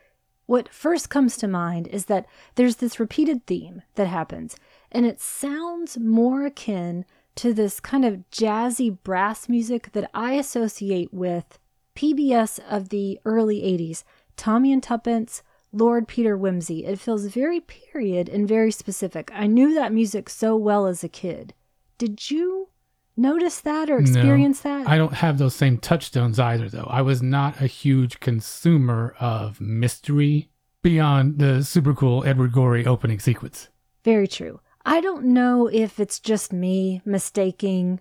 [0.46, 4.54] what first comes to mind is that there's this repeated theme that happens,
[4.92, 11.12] and it sounds more akin to this kind of jazzy brass music that I associate
[11.12, 11.58] with
[11.96, 14.04] PBS of the early 80s,
[14.36, 15.42] Tommy and Tuppence,
[15.74, 16.86] Lord Peter Wimsey.
[16.86, 19.30] It feels very period and very specific.
[19.34, 21.52] I knew that music so well as a kid.
[21.98, 22.68] Did you
[23.16, 24.88] notice that or experience no, that?
[24.88, 26.88] I don't have those same touchstones either, though.
[26.88, 30.48] I was not a huge consumer of mystery
[30.82, 33.68] beyond the super cool Edward Gorey opening sequence.
[34.04, 34.60] Very true.
[34.86, 38.00] I don't know if it's just me mistaking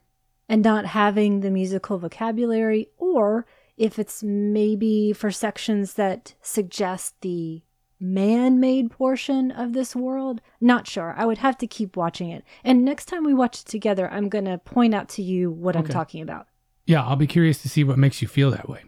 [0.49, 3.45] and not having the musical vocabulary, or
[3.77, 7.63] if it's maybe for sections that suggest the
[7.99, 10.41] man made portion of this world.
[10.59, 11.15] Not sure.
[11.17, 12.43] I would have to keep watching it.
[12.63, 15.75] And next time we watch it together, I'm going to point out to you what
[15.75, 16.47] I'm talking about.
[16.85, 18.83] Yeah, I'll be curious to see what makes you feel that way.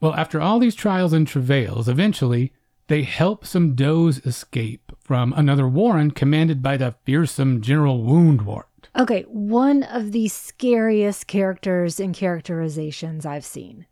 [0.00, 2.52] Well, after all these trials and travails, eventually
[2.86, 8.64] they help some does escape from another warren commanded by the fearsome General Woundwort.
[8.98, 13.86] Okay, one of the scariest characters and characterizations I've seen.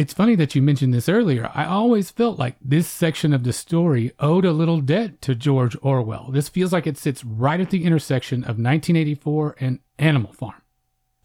[0.00, 1.50] It's funny that you mentioned this earlier.
[1.54, 5.76] I always felt like this section of the story owed a little debt to George
[5.82, 6.30] Orwell.
[6.30, 10.62] This feels like it sits right at the intersection of 1984 and Animal Farm.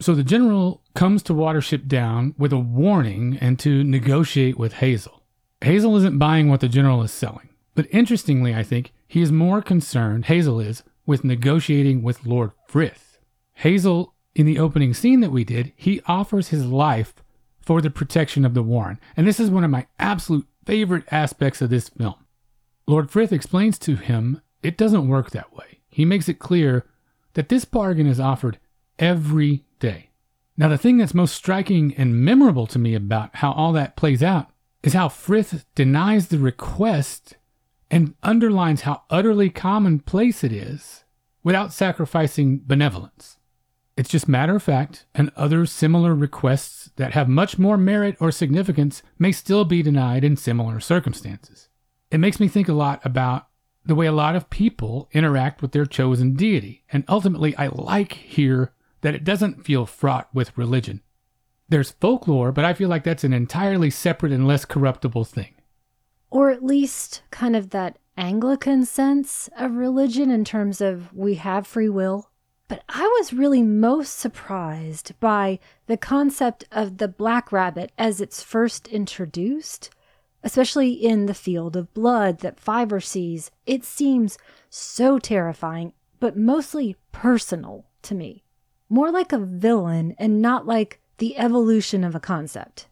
[0.01, 5.23] So the general comes to Watership Down with a warning and to negotiate with Hazel.
[5.61, 9.61] Hazel isn't buying what the general is selling, but interestingly, I think he is more
[9.61, 13.19] concerned, Hazel is, with negotiating with Lord Frith.
[13.53, 17.13] Hazel, in the opening scene that we did, he offers his life
[17.65, 18.99] for the protection of the Warren.
[19.17, 22.15] And this is one of my absolute favorite aspects of this film.
[22.87, 25.81] Lord Frith explains to him it doesn't work that way.
[25.89, 26.85] He makes it clear
[27.33, 28.59] that this bargain is offered
[28.99, 30.09] every day.
[30.57, 34.23] Now, the thing that's most striking and memorable to me about how all that plays
[34.23, 34.49] out
[34.83, 37.35] is how Frith denies the request
[37.91, 41.03] and underlines how utterly commonplace it is
[41.43, 43.37] without sacrificing benevolence.
[43.97, 48.31] It's just matter of fact, and other similar requests that have much more merit or
[48.31, 51.69] significance may still be denied in similar circumstances.
[52.11, 53.47] It makes me think a lot about
[53.85, 58.13] the way a lot of people interact with their chosen deity, and ultimately, I like
[58.13, 61.01] here that it doesn't feel fraught with religion.
[61.69, 65.53] There's folklore, but I feel like that's an entirely separate and less corruptible thing.
[66.31, 71.65] or at least kind of that Anglican sense of religion in terms of we have
[71.65, 72.29] free will.
[72.67, 78.41] But I was really most surprised by the concept of the black rabbit as it's
[78.41, 79.91] first introduced,
[80.43, 83.51] especially in the field of blood that Fiver sees.
[83.65, 84.37] It seems
[84.69, 88.43] so terrifying, but mostly personal to me.
[88.89, 92.87] More like a villain and not like the evolution of a concept.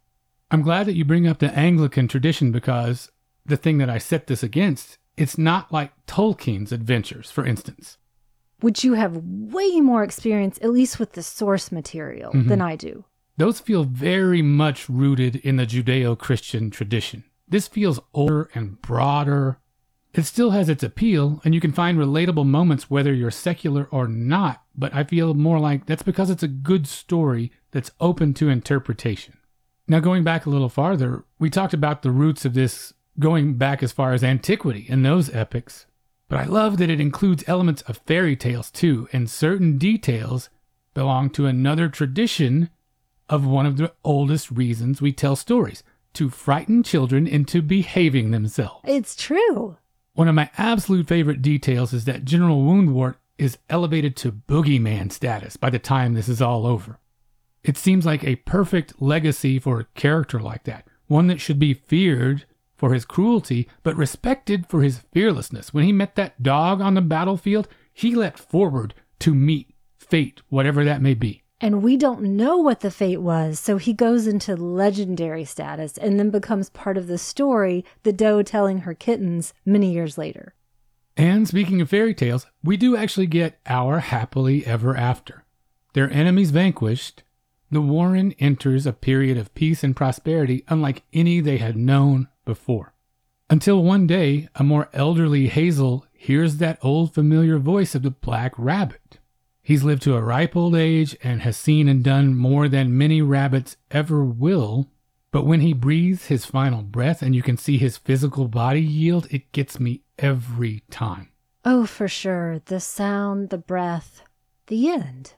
[0.51, 3.11] I'm glad that you bring up the Anglican tradition because
[3.43, 7.97] the thing that I set this against, it's not like Tolkien's adventures, for instance.
[8.63, 12.47] Which you have way more experience, at least with the source material, mm-hmm.
[12.47, 13.03] than I do.
[13.35, 17.25] Those feel very much rooted in the Judeo Christian tradition.
[17.47, 19.57] This feels older and broader.
[20.13, 24.07] It still has its appeal, and you can find relatable moments whether you're secular or
[24.07, 28.49] not, but I feel more like that's because it's a good story that's open to
[28.49, 29.37] interpretation.
[29.87, 33.83] Now, going back a little farther, we talked about the roots of this going back
[33.83, 35.85] as far as antiquity in those epics,
[36.33, 40.49] but I love that it includes elements of fairy tales too, and certain details
[40.95, 42.71] belong to another tradition
[43.29, 48.81] of one of the oldest reasons we tell stories to frighten children into behaving themselves.
[48.83, 49.77] It's true.
[50.15, 55.55] One of my absolute favorite details is that General Woundwort is elevated to boogeyman status
[55.55, 56.97] by the time this is all over.
[57.63, 61.75] It seems like a perfect legacy for a character like that, one that should be
[61.75, 65.73] feared for his cruelty, but respected for his fearlessness.
[65.73, 70.83] When he met that dog on the battlefield, he leapt forward to meet fate, whatever
[70.83, 71.43] that may be.
[71.61, 76.19] And we don't know what the fate was, so he goes into legendary status and
[76.19, 80.55] then becomes part of the story, the doe telling her kittens many years later.
[81.15, 85.45] And speaking of fairy tales, we do actually get our happily ever after.
[85.93, 87.23] Their enemies vanquished,
[87.71, 92.93] the Warren enters a period of peace and prosperity unlike any they had known before.
[93.49, 98.53] Until one day, a more elderly Hazel hears that old familiar voice of the Black
[98.57, 99.19] Rabbit.
[99.61, 103.21] He's lived to a ripe old age and has seen and done more than many
[103.21, 104.89] rabbits ever will.
[105.31, 109.27] But when he breathes his final breath and you can see his physical body yield,
[109.31, 111.29] it gets me every time.
[111.65, 112.59] Oh, for sure.
[112.65, 114.23] The sound, the breath,
[114.67, 115.33] the end.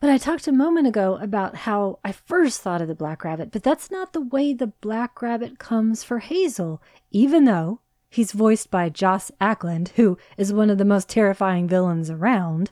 [0.00, 3.50] But I talked a moment ago about how I first thought of the black rabbit,
[3.52, 8.70] but that's not the way the black rabbit comes for Hazel, even though he's voiced
[8.70, 12.70] by Joss Ackland, who is one of the most terrifying villains around.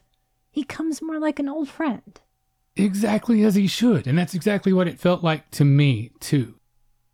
[0.51, 2.19] He comes more like an old friend.
[2.77, 6.55] Exactly as he should, and that's exactly what it felt like to me, too.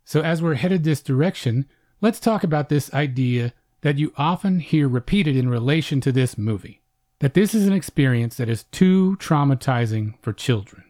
[0.04, 1.66] So, as we're headed this direction,
[2.00, 6.83] let's talk about this idea that you often hear repeated in relation to this movie
[7.20, 10.84] that this is an experience that is too traumatizing for children.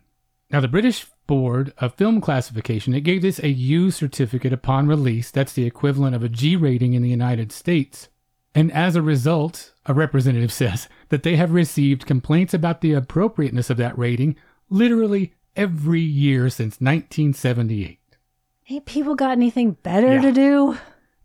[0.50, 5.30] Now, the British Board of Film Classification, it gave this a U certificate upon release.
[5.30, 8.08] That's the equivalent of a G rating in the United States.
[8.54, 13.70] And as a result, a representative says that they have received complaints about the appropriateness
[13.70, 14.36] of that rating
[14.70, 17.98] literally every year since 1978.
[18.70, 20.20] Ain't people got anything better Yeah.
[20.22, 20.78] to do?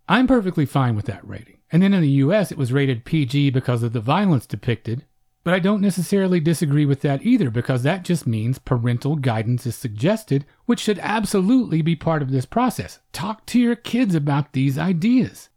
[0.07, 1.58] I'm perfectly fine with that rating.
[1.71, 5.05] And then in the US, it was rated PG because of the violence depicted.
[5.43, 9.75] But I don't necessarily disagree with that either because that just means parental guidance is
[9.75, 12.99] suggested, which should absolutely be part of this process.
[13.13, 15.49] Talk to your kids about these ideas.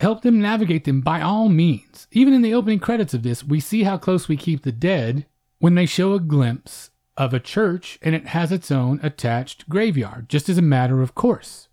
[0.00, 2.06] Help them navigate them by all means.
[2.12, 5.26] Even in the opening credits of this, we see how close we keep the dead
[5.58, 10.28] when they show a glimpse of a church and it has its own attached graveyard,
[10.28, 11.65] just as a matter of course.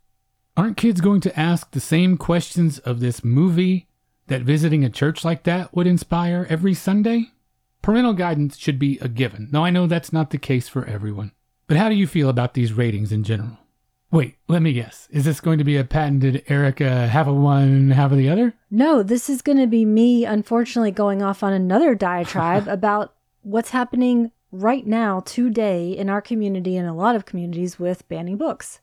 [0.56, 3.88] Aren't kids going to ask the same questions of this movie
[4.28, 7.32] that visiting a church like that would inspire every Sunday?
[7.82, 9.50] Parental guidance should be a given.
[9.52, 11.32] Now, I know that's not the case for everyone.
[11.66, 13.58] But how do you feel about these ratings in general?
[14.12, 15.08] Wait, let me guess.
[15.10, 18.54] Is this going to be a patented Erica half of one, half of the other?
[18.70, 23.72] No, this is going to be me, unfortunately, going off on another diatribe about what's
[23.72, 28.82] happening right now, today, in our community and a lot of communities with banning books.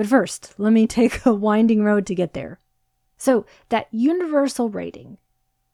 [0.00, 2.58] But first, let me take a winding road to get there.
[3.18, 5.18] So, that universal rating.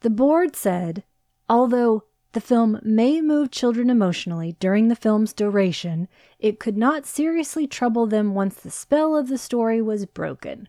[0.00, 1.04] The board said,
[1.48, 6.08] although the film may move children emotionally during the film's duration,
[6.40, 10.68] it could not seriously trouble them once the spell of the story was broken.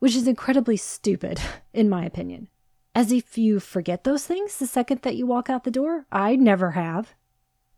[0.00, 1.40] Which is incredibly stupid,
[1.72, 2.48] in my opinion.
[2.94, 6.04] As if you forget those things the second that you walk out the door?
[6.12, 7.14] I never have.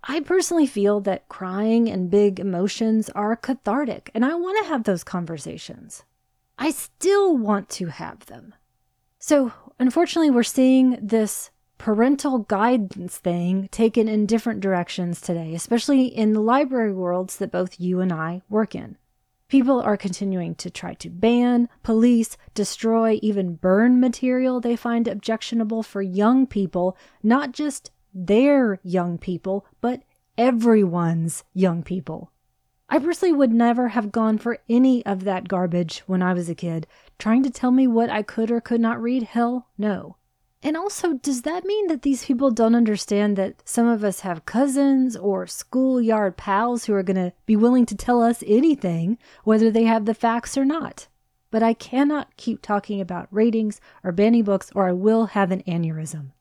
[0.05, 4.85] I personally feel that crying and big emotions are cathartic, and I want to have
[4.85, 6.05] those conversations.
[6.59, 8.55] I still want to have them.
[9.19, 16.33] So, unfortunately, we're seeing this parental guidance thing taken in different directions today, especially in
[16.33, 18.97] the library worlds that both you and I work in.
[19.49, 25.83] People are continuing to try to ban, police, destroy, even burn material they find objectionable
[25.83, 30.03] for young people, not just their young people, but
[30.37, 32.32] everyone's young people.
[32.89, 36.55] I personally would never have gone for any of that garbage when I was a
[36.55, 36.89] kid.
[37.18, 39.22] Trying to tell me what I could or could not read?
[39.22, 40.16] Hell no.
[40.62, 44.45] And also, does that mean that these people don't understand that some of us have
[44.45, 49.70] cousins or schoolyard pals who are going to be willing to tell us anything, whether
[49.70, 51.07] they have the facts or not?
[51.51, 55.62] But I cannot keep talking about ratings or banning books, or I will have an
[55.62, 56.32] aneurysm.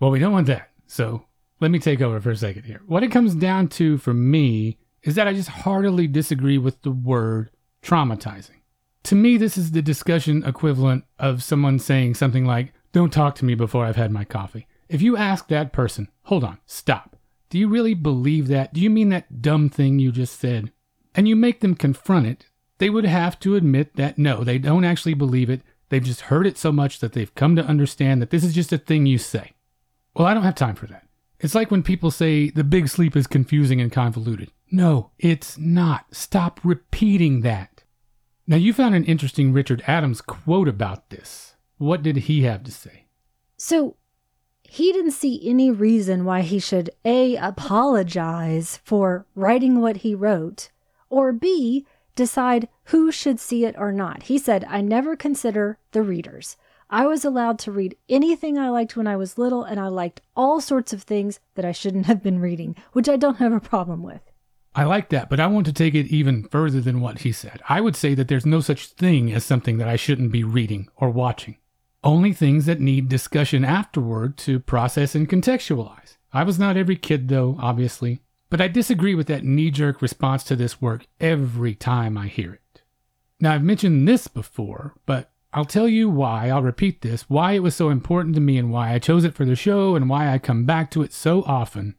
[0.00, 0.70] Well, we don't want that.
[0.88, 1.24] So
[1.60, 2.82] let me take over for a second here.
[2.86, 6.90] What it comes down to for me is that I just heartily disagree with the
[6.90, 7.50] word
[7.82, 8.62] traumatizing.
[9.04, 13.44] To me, this is the discussion equivalent of someone saying something like, Don't talk to
[13.44, 14.66] me before I've had my coffee.
[14.88, 17.16] If you ask that person, Hold on, stop.
[17.50, 18.74] Do you really believe that?
[18.74, 20.72] Do you mean that dumb thing you just said?
[21.14, 22.46] And you make them confront it,
[22.78, 25.62] they would have to admit that no, they don't actually believe it.
[25.88, 28.72] They've just heard it so much that they've come to understand that this is just
[28.72, 29.52] a thing you say.
[30.18, 31.04] Well, I don't have time for that.
[31.38, 34.50] It's like when people say the big sleep is confusing and convoluted.
[34.68, 36.06] No, it's not.
[36.12, 37.84] Stop repeating that.
[38.44, 41.54] Now, you found an interesting Richard Adams quote about this.
[41.76, 43.04] What did he have to say?
[43.56, 43.96] So,
[44.64, 50.70] he didn't see any reason why he should A, apologize for writing what he wrote,
[51.08, 54.24] or B, decide who should see it or not.
[54.24, 56.56] He said, I never consider the readers.
[56.90, 60.22] I was allowed to read anything I liked when I was little, and I liked
[60.34, 63.60] all sorts of things that I shouldn't have been reading, which I don't have a
[63.60, 64.22] problem with.
[64.74, 67.60] I like that, but I want to take it even further than what he said.
[67.68, 70.88] I would say that there's no such thing as something that I shouldn't be reading
[70.96, 71.58] or watching.
[72.04, 76.16] Only things that need discussion afterward to process and contextualize.
[76.32, 80.42] I was not every kid, though, obviously, but I disagree with that knee jerk response
[80.44, 82.82] to this work every time I hear it.
[83.40, 87.64] Now, I've mentioned this before, but I'll tell you why, I'll repeat this, why it
[87.64, 90.32] was so important to me and why I chose it for the show and why
[90.32, 91.96] I come back to it so often.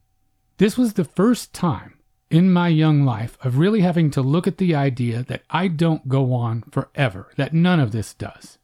[0.60, 1.99] This was the first time
[2.32, 6.07] in my young life of really having to look at the idea that I don't
[6.07, 8.60] go on forever, that none of this does.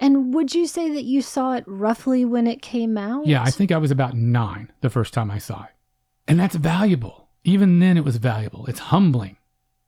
[0.00, 3.28] And would you say that you saw it roughly when it came out?
[3.28, 5.70] Yeah, I think I was about nine the first time I saw it.
[6.26, 7.28] And that's valuable.
[7.44, 8.66] Even then, it was valuable.
[8.66, 9.36] It's humbling.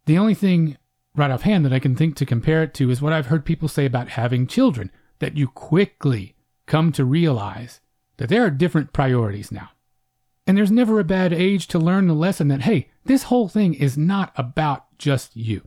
[0.06, 0.76] The only thing
[1.14, 3.68] right offhand that I can think to compare it to is what I've heard people
[3.68, 6.34] say about having children that you quickly
[6.66, 7.80] come to realize
[8.16, 9.70] that there are different priorities now.
[10.46, 13.74] And there's never a bad age to learn the lesson that, hey, this whole thing
[13.74, 15.66] is not about just you.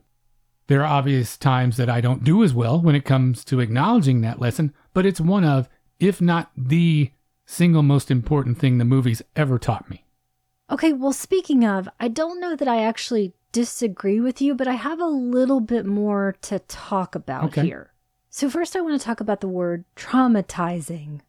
[0.66, 4.20] There are obvious times that I don't do as well when it comes to acknowledging
[4.20, 5.68] that lesson, but it's one of,
[6.00, 7.12] if not the
[7.46, 10.04] single most important thing the movie's ever taught me.
[10.68, 14.74] Okay, well, speaking of, I don't know that I actually disagree with you, but I
[14.74, 17.62] have a little bit more to talk about Okay.
[17.62, 17.92] here.
[18.30, 21.20] So, first, I want to talk about the word traumatizing.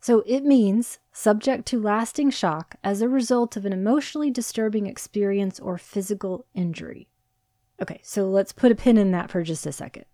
[0.00, 5.58] So, it means subject to lasting shock as a result of an emotionally disturbing experience
[5.60, 7.08] or physical injury.
[7.82, 10.06] Okay, so let's put a pin in that for just a second.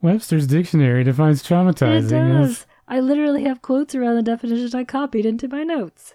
[0.00, 2.66] Webster's dictionary defines traumatizing It does.
[2.88, 6.14] I literally have quotes around the definition I copied into my notes.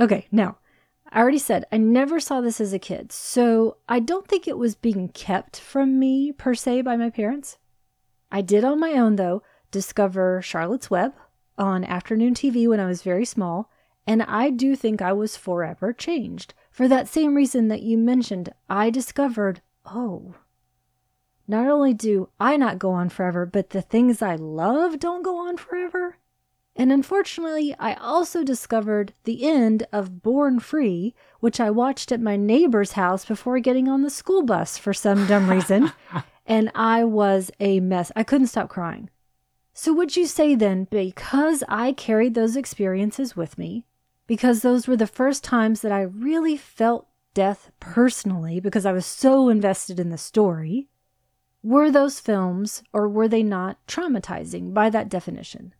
[0.00, 0.56] Okay, now,
[1.12, 4.58] I already said I never saw this as a kid, so I don't think it
[4.58, 7.58] was being kept from me per se by my parents.
[8.30, 9.42] I did on my own, though,
[9.72, 11.14] discover Charlotte's Web
[11.58, 13.70] on afternoon TV when I was very small,
[14.06, 16.54] and I do think I was forever changed.
[16.70, 20.34] For that same reason that you mentioned, I discovered, oh,
[21.48, 25.48] not only do I not go on forever, but the things I love don't go
[25.48, 26.18] on forever.
[26.80, 32.38] And unfortunately, I also discovered the end of Born Free, which I watched at my
[32.38, 35.92] neighbor's house before getting on the school bus for some dumb reason.
[36.46, 38.10] and I was a mess.
[38.16, 39.10] I couldn't stop crying.
[39.74, 43.84] So, would you say then, because I carried those experiences with me,
[44.26, 49.04] because those were the first times that I really felt death personally, because I was
[49.04, 50.88] so invested in the story,
[51.62, 55.74] were those films or were they not traumatizing by that definition?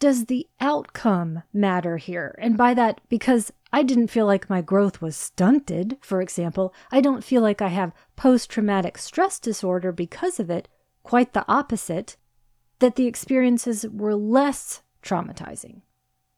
[0.00, 2.36] Does the outcome matter here?
[2.38, 7.00] And by that, because I didn't feel like my growth was stunted, for example, I
[7.00, 10.68] don't feel like I have post traumatic stress disorder because of it,
[11.02, 12.16] quite the opposite,
[12.78, 15.82] that the experiences were less traumatizing.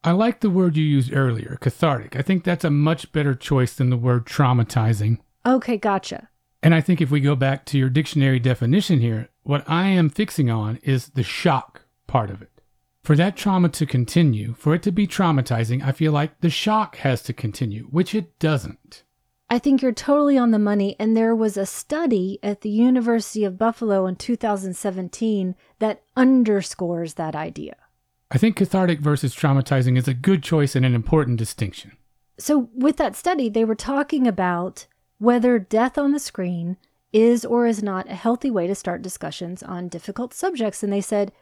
[0.03, 2.15] I like the word you used earlier, cathartic.
[2.15, 5.19] I think that's a much better choice than the word traumatizing.
[5.45, 6.29] Okay, gotcha.
[6.63, 10.09] And I think if we go back to your dictionary definition here, what I am
[10.09, 12.60] fixing on is the shock part of it.
[13.03, 16.97] For that trauma to continue, for it to be traumatizing, I feel like the shock
[16.97, 19.03] has to continue, which it doesn't.
[19.49, 20.95] I think you're totally on the money.
[20.99, 27.35] And there was a study at the University of Buffalo in 2017 that underscores that
[27.35, 27.75] idea.
[28.29, 31.91] I think cathartic versus traumatizing is a good choice and an important distinction.
[32.37, 34.87] So, with that study, they were talking about
[35.17, 36.77] whether death on the screen
[37.11, 40.81] is or is not a healthy way to start discussions on difficult subjects.
[40.81, 41.33] And they said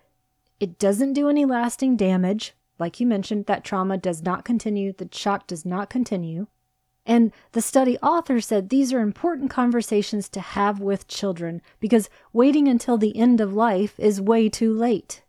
[0.59, 2.53] it doesn't do any lasting damage.
[2.77, 6.47] Like you mentioned, that trauma does not continue, the shock does not continue.
[7.05, 12.67] And the study author said these are important conversations to have with children because waiting
[12.67, 15.23] until the end of life is way too late.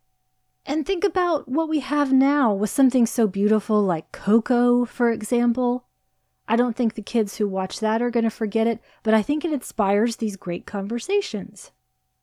[0.66, 5.86] And think about what we have now with something so beautiful like Coco, for example.
[6.46, 9.22] I don't think the kids who watch that are going to forget it, but I
[9.22, 11.70] think it inspires these great conversations.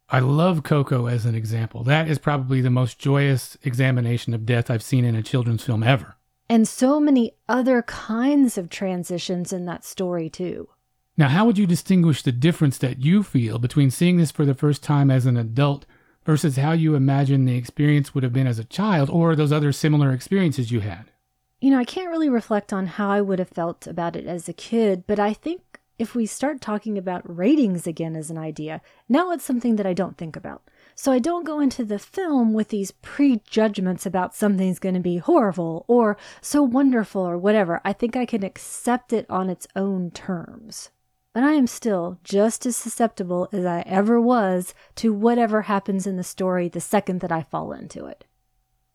[0.09, 1.83] I love Coco as an example.
[1.83, 5.83] That is probably the most joyous examination of death I've seen in a children's film
[5.83, 6.15] ever.
[6.49, 10.69] And so many other kinds of transitions in that story, too.
[11.17, 14.53] Now, how would you distinguish the difference that you feel between seeing this for the
[14.53, 15.85] first time as an adult
[16.25, 19.73] versus how you imagine the experience would have been as a child or those other
[19.73, 21.11] similar experiences you had?
[21.59, 24.47] You know, I can't really reflect on how I would have felt about it as
[24.47, 25.63] a kid, but I think
[25.99, 29.93] if we start talking about ratings again as an idea, now it's something that I
[29.93, 30.69] don't think about.
[30.95, 35.17] So I don't go into the film with these prejudgments about something's going to be
[35.17, 37.81] horrible or so wonderful or whatever.
[37.83, 40.91] I think I can accept it on its own terms.
[41.33, 46.17] But I am still just as susceptible as I ever was to whatever happens in
[46.17, 48.25] the story the second that I fall into it.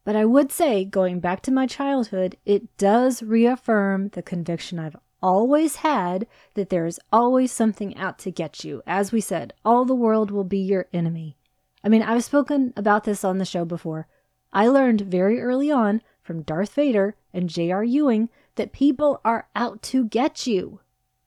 [0.05, 4.97] But I would say, going back to my childhood, it does reaffirm the conviction I've
[5.23, 8.83] always had that there is always something out to get you.
[8.87, 11.37] As we said, all the world will be your enemy.
[11.85, 14.07] I mean, I've spoken about this on the show before.
[14.53, 17.83] I learned very early on from Darth Vader and J.R.
[17.83, 20.81] Ewing that people are out to get you.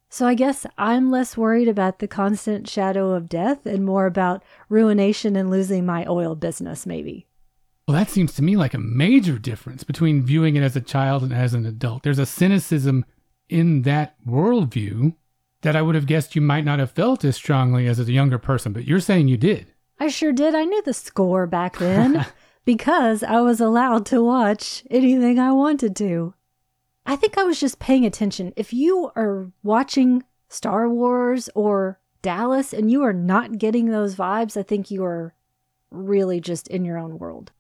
[0.10, 4.44] So I guess I'm less worried about the constant shadow of death and more about
[4.70, 7.28] ruination and losing my oil business, maybe.
[7.88, 11.22] Well, that seems to me like a major difference between viewing it as a child
[11.24, 12.04] and as an adult.
[12.04, 13.06] There's a cynicism
[13.50, 15.16] in that worldview
[15.62, 18.38] that I would have guessed you might not have felt as strongly as a younger
[18.38, 19.74] person, but you're saying you did.
[20.00, 20.54] I sure did.
[20.54, 22.26] I knew the score back then
[22.66, 26.34] because I was allowed to watch anything I wanted to.
[27.06, 28.54] I think I was just paying attention.
[28.56, 34.58] If you are watching Star Wars or Dallas and you are not getting those vibes,
[34.58, 35.36] I think you are
[35.92, 37.52] really just in your own world.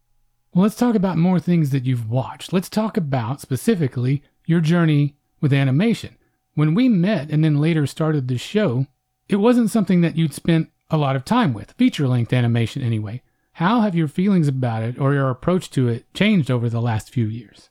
[0.54, 2.54] Well, let's talk about more things that you've watched.
[2.54, 5.16] Let's talk about specifically your journey
[5.46, 6.18] with animation.
[6.56, 8.88] When we met and then later started the show,
[9.30, 13.22] it wasn't something that you'd spent a lot of time with, feature length animation anyway.
[13.52, 17.12] How have your feelings about it or your approach to it changed over the last
[17.12, 17.70] few years?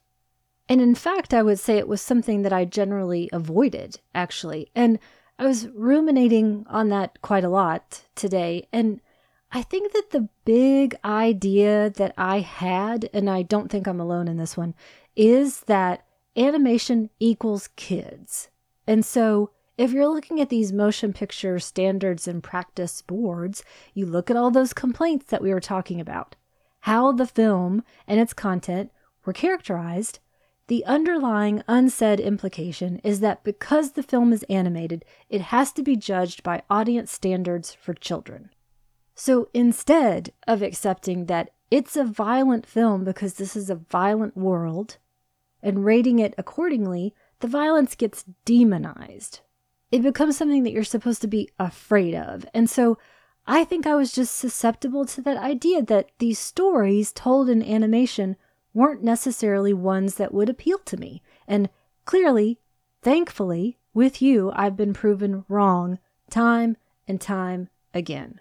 [0.69, 4.71] And in fact, I would say it was something that I generally avoided, actually.
[4.73, 5.01] And
[5.37, 8.69] I was ruminating on that quite a lot today.
[8.73, 9.01] And
[9.51, 14.29] I think that the big idea that I had, and I don't think I'm alone
[14.29, 14.77] in this one,
[15.17, 16.04] is that
[16.37, 18.49] animation equals kids.
[18.87, 24.31] And so if you're looking at these motion picture standards and practice boards, you look
[24.31, 26.37] at all those complaints that we were talking about,
[26.81, 28.93] how the film and its content
[29.25, 30.21] were characterized.
[30.69, 35.97] The underlying unsaid implication is that because the film is animated, it has to be
[35.97, 38.51] judged by audience standards for children.
[39.15, 44.99] So instead of accepting that it's a violent film because this is a violent world,
[45.65, 49.41] and rating it accordingly, the violence gets demonized.
[49.91, 52.47] It becomes something that you're supposed to be afraid of.
[52.55, 52.99] And so
[53.47, 58.37] I think I was just susceptible to that idea that these stories told in animation
[58.73, 61.23] weren't necessarily ones that would appeal to me.
[61.47, 61.69] And
[62.05, 62.61] clearly,
[63.03, 65.99] thankfully, with you, I've been proven wrong
[66.31, 68.41] time and time again.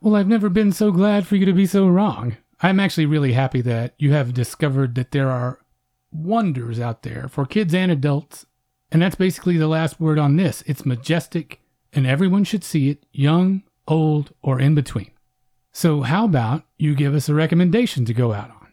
[0.00, 2.36] Well, I've never been so glad for you to be so wrong.
[2.60, 5.60] I'm actually really happy that you have discovered that there are
[6.14, 8.46] wonders out there for kids and adults.
[8.90, 10.62] And that's basically the last word on this.
[10.66, 11.60] It's majestic,
[11.92, 15.10] and everyone should see it, young, old, or in between.
[15.72, 18.68] So, how about you give us a recommendation to go out on?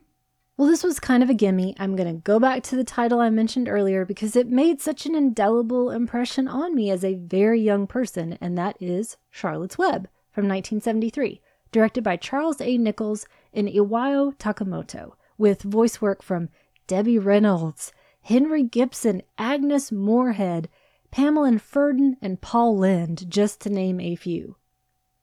[0.55, 1.75] Well, this was kind of a gimme.
[1.79, 5.07] I'm going to go back to the title I mentioned earlier because it made such
[5.07, 10.07] an indelible impression on me as a very young person, and that is Charlotte's Web
[10.29, 12.77] from 1973, directed by Charles A.
[12.77, 16.49] Nichols and Iwao Takamoto, with voice work from
[16.91, 20.67] Debbie Reynolds, Henry Gibson, Agnes Moorehead,
[21.09, 24.57] Pamela Ferdin, and Paul Lynde, just to name a few.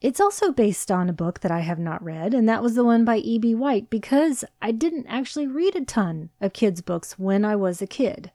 [0.01, 2.83] It's also based on a book that I have not read, and that was the
[2.83, 3.53] one by E.B.
[3.53, 7.85] White because I didn't actually read a ton of kids' books when I was a
[7.85, 8.31] kid.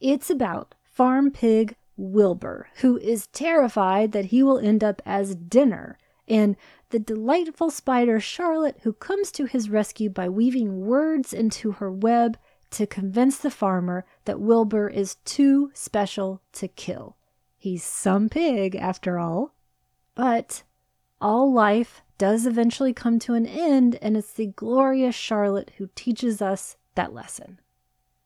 [0.00, 5.96] It's about farm pig Wilbur, who is terrified that he will end up as dinner,
[6.26, 6.56] and
[6.90, 12.36] the delightful spider Charlotte, who comes to his rescue by weaving words into her web
[12.74, 17.16] to convince the farmer that Wilbur is too special to kill.
[17.56, 19.54] He's some pig, after all.
[20.14, 20.62] But
[21.20, 26.42] all life does eventually come to an end, and it's the glorious Charlotte who teaches
[26.42, 27.58] us that lesson.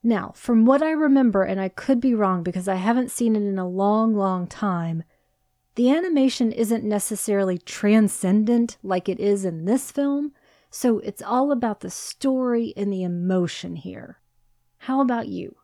[0.03, 3.42] Now, from what I remember, and I could be wrong because I haven't seen it
[3.42, 5.05] in a long, long time,
[5.74, 10.32] the animation isn't necessarily transcendent like it is in this film,
[10.70, 14.18] so it's all about the story and the emotion here.
[14.79, 15.57] How about you?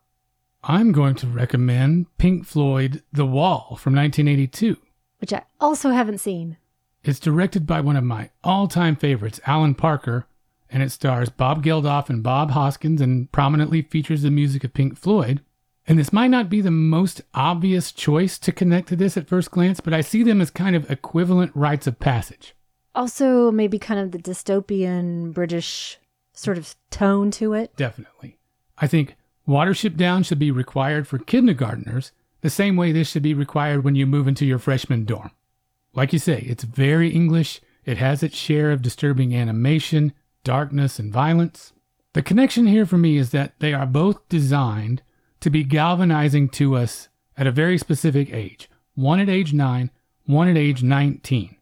[0.63, 4.77] I'm going to recommend Pink Floyd The Wall from 1982.
[5.19, 6.57] Which I also haven't seen.
[7.03, 10.25] It's directed by one of my all time favorites, Alan Parker,
[10.69, 14.97] and it stars Bob Geldof and Bob Hoskins and prominently features the music of Pink
[14.97, 15.41] Floyd.
[15.87, 19.51] And this might not be the most obvious choice to connect to this at first
[19.51, 22.55] glance, but I see them as kind of equivalent rites of passage.
[22.95, 25.99] Also, maybe kind of the dystopian British
[26.33, 27.75] sort of tone to it.
[27.75, 28.34] Definitely.
[28.77, 29.15] I think
[29.47, 32.11] Watership Down should be required for kindergarteners
[32.41, 35.31] the same way this should be required when you move into your freshman dorm.
[35.93, 40.13] Like you say, it's very English, it has its share of disturbing animation,
[40.43, 41.73] darkness, and violence.
[42.13, 45.01] The connection here for me is that they are both designed
[45.39, 49.91] to be galvanizing to us at a very specific age one at age 9,
[50.25, 51.55] one at age 19.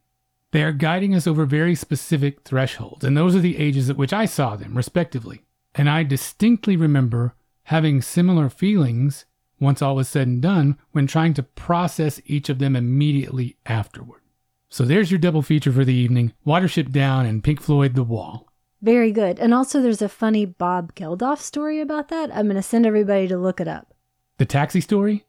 [0.51, 4.13] They are guiding us over very specific thresholds, and those are the ages at which
[4.13, 5.42] I saw them, respectively.
[5.75, 9.25] And I distinctly remember having similar feelings
[9.59, 14.21] once all was said and done when trying to process each of them immediately afterward.
[14.69, 18.47] So there's your double feature for the evening Watership Down and Pink Floyd The Wall.
[18.81, 19.39] Very good.
[19.39, 22.35] And also, there's a funny Bob Geldof story about that.
[22.35, 23.93] I'm going to send everybody to look it up.
[24.39, 25.25] The taxi story?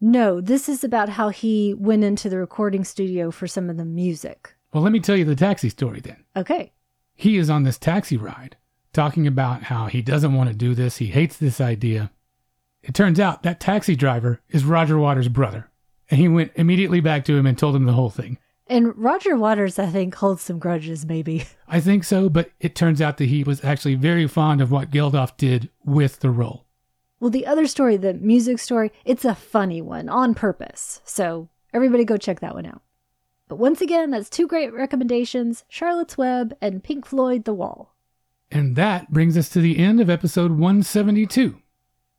[0.00, 3.86] No, this is about how he went into the recording studio for some of the
[3.86, 4.54] music.
[4.72, 6.24] Well, let me tell you the taxi story then.
[6.36, 6.72] Okay.
[7.14, 8.56] He is on this taxi ride
[8.94, 12.10] talking about how he doesn't want to do this, he hates this idea.
[12.82, 15.70] It turns out that taxi driver is Roger Waters' brother,
[16.10, 18.38] and he went immediately back to him and told him the whole thing.
[18.66, 21.44] And Roger Waters, I think, holds some grudges, maybe.
[21.68, 24.90] I think so, but it turns out that he was actually very fond of what
[24.90, 26.64] Geldof did with the role.
[27.20, 31.00] Well, the other story, the music story, it's a funny one on purpose.
[31.04, 32.82] So everybody go check that one out.
[33.48, 37.93] But once again, that's two great recommendations Charlotte's Web and Pink Floyd The Wall.
[38.54, 41.60] And that brings us to the end of episode 172.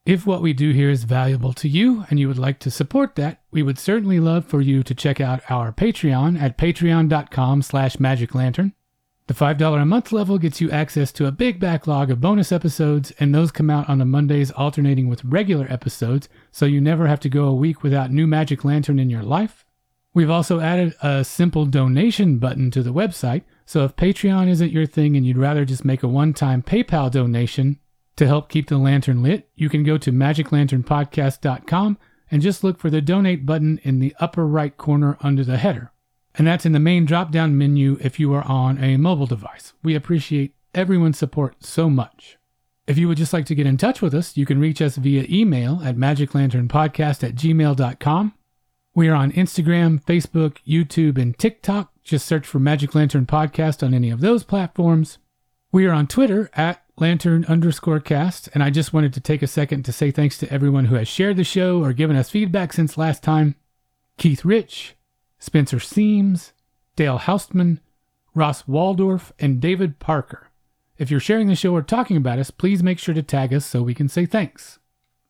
[0.05, 3.15] If what we do here is valuable to you and you would like to support
[3.15, 7.95] that, we would certainly love for you to check out our Patreon at patreon.com slash
[7.95, 8.73] magiclantern.
[9.27, 13.13] The $5 a month level gets you access to a big backlog of bonus episodes,
[13.17, 17.21] and those come out on the Mondays alternating with regular episodes, so you never have
[17.21, 19.65] to go a week without new Magic Lantern in your life.
[20.13, 24.85] We've also added a simple donation button to the website, so if Patreon isn't your
[24.85, 27.79] thing and you'd rather just make a one time PayPal donation
[28.15, 31.97] to help keep the lantern lit, you can go to magiclanternpodcast.com
[32.31, 35.91] and just look for the donate button in the upper right corner under the header.
[36.37, 39.73] And that's in the main drop down menu if you are on a mobile device.
[39.83, 42.37] We appreciate everyone's support so much.
[42.87, 44.97] If you would just like to get in touch with us, you can reach us
[44.97, 48.33] via email at magiclanternpodcast at gmail.com.
[48.93, 51.94] We are on Instagram, Facebook, YouTube, and TikTok.
[52.05, 55.17] Just search for Magic Lantern Podcast on any of those platforms.
[55.71, 59.47] We are on Twitter at lantern underscore cast, and I just wanted to take a
[59.47, 62.73] second to say thanks to everyone who has shared the show or given us feedback
[62.73, 63.55] since last time.
[64.19, 64.95] Keith Rich,
[65.39, 66.53] Spencer Seams,
[66.95, 67.79] Dale Houstman,
[68.35, 70.49] Ross Waldorf, and David Parker.
[70.99, 73.65] If you're sharing the show or talking about us, please make sure to tag us
[73.65, 74.77] so we can say thanks.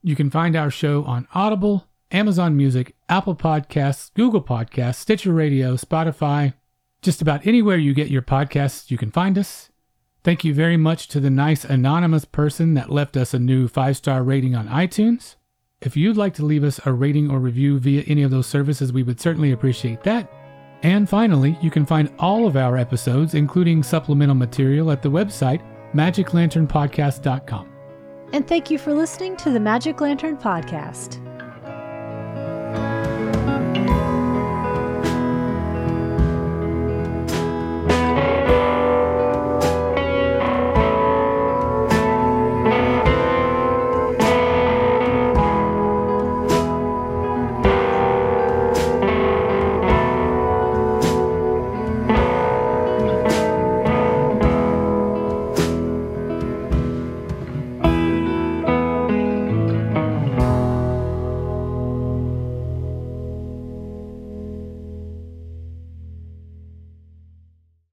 [0.04, 5.76] You can find our show on Audible, Amazon Music, Apple Podcasts, Google Podcasts, Stitcher Radio,
[5.76, 6.54] Spotify,
[7.06, 9.70] just about anywhere you get your podcasts, you can find us.
[10.24, 13.96] Thank you very much to the nice anonymous person that left us a new five
[13.96, 15.36] star rating on iTunes.
[15.82, 18.92] If you'd like to leave us a rating or review via any of those services,
[18.92, 20.32] we would certainly appreciate that.
[20.82, 25.62] And finally, you can find all of our episodes, including supplemental material, at the website
[25.94, 27.72] magiclanternpodcast.com.
[28.34, 31.22] And thank you for listening to the Magic Lantern Podcast.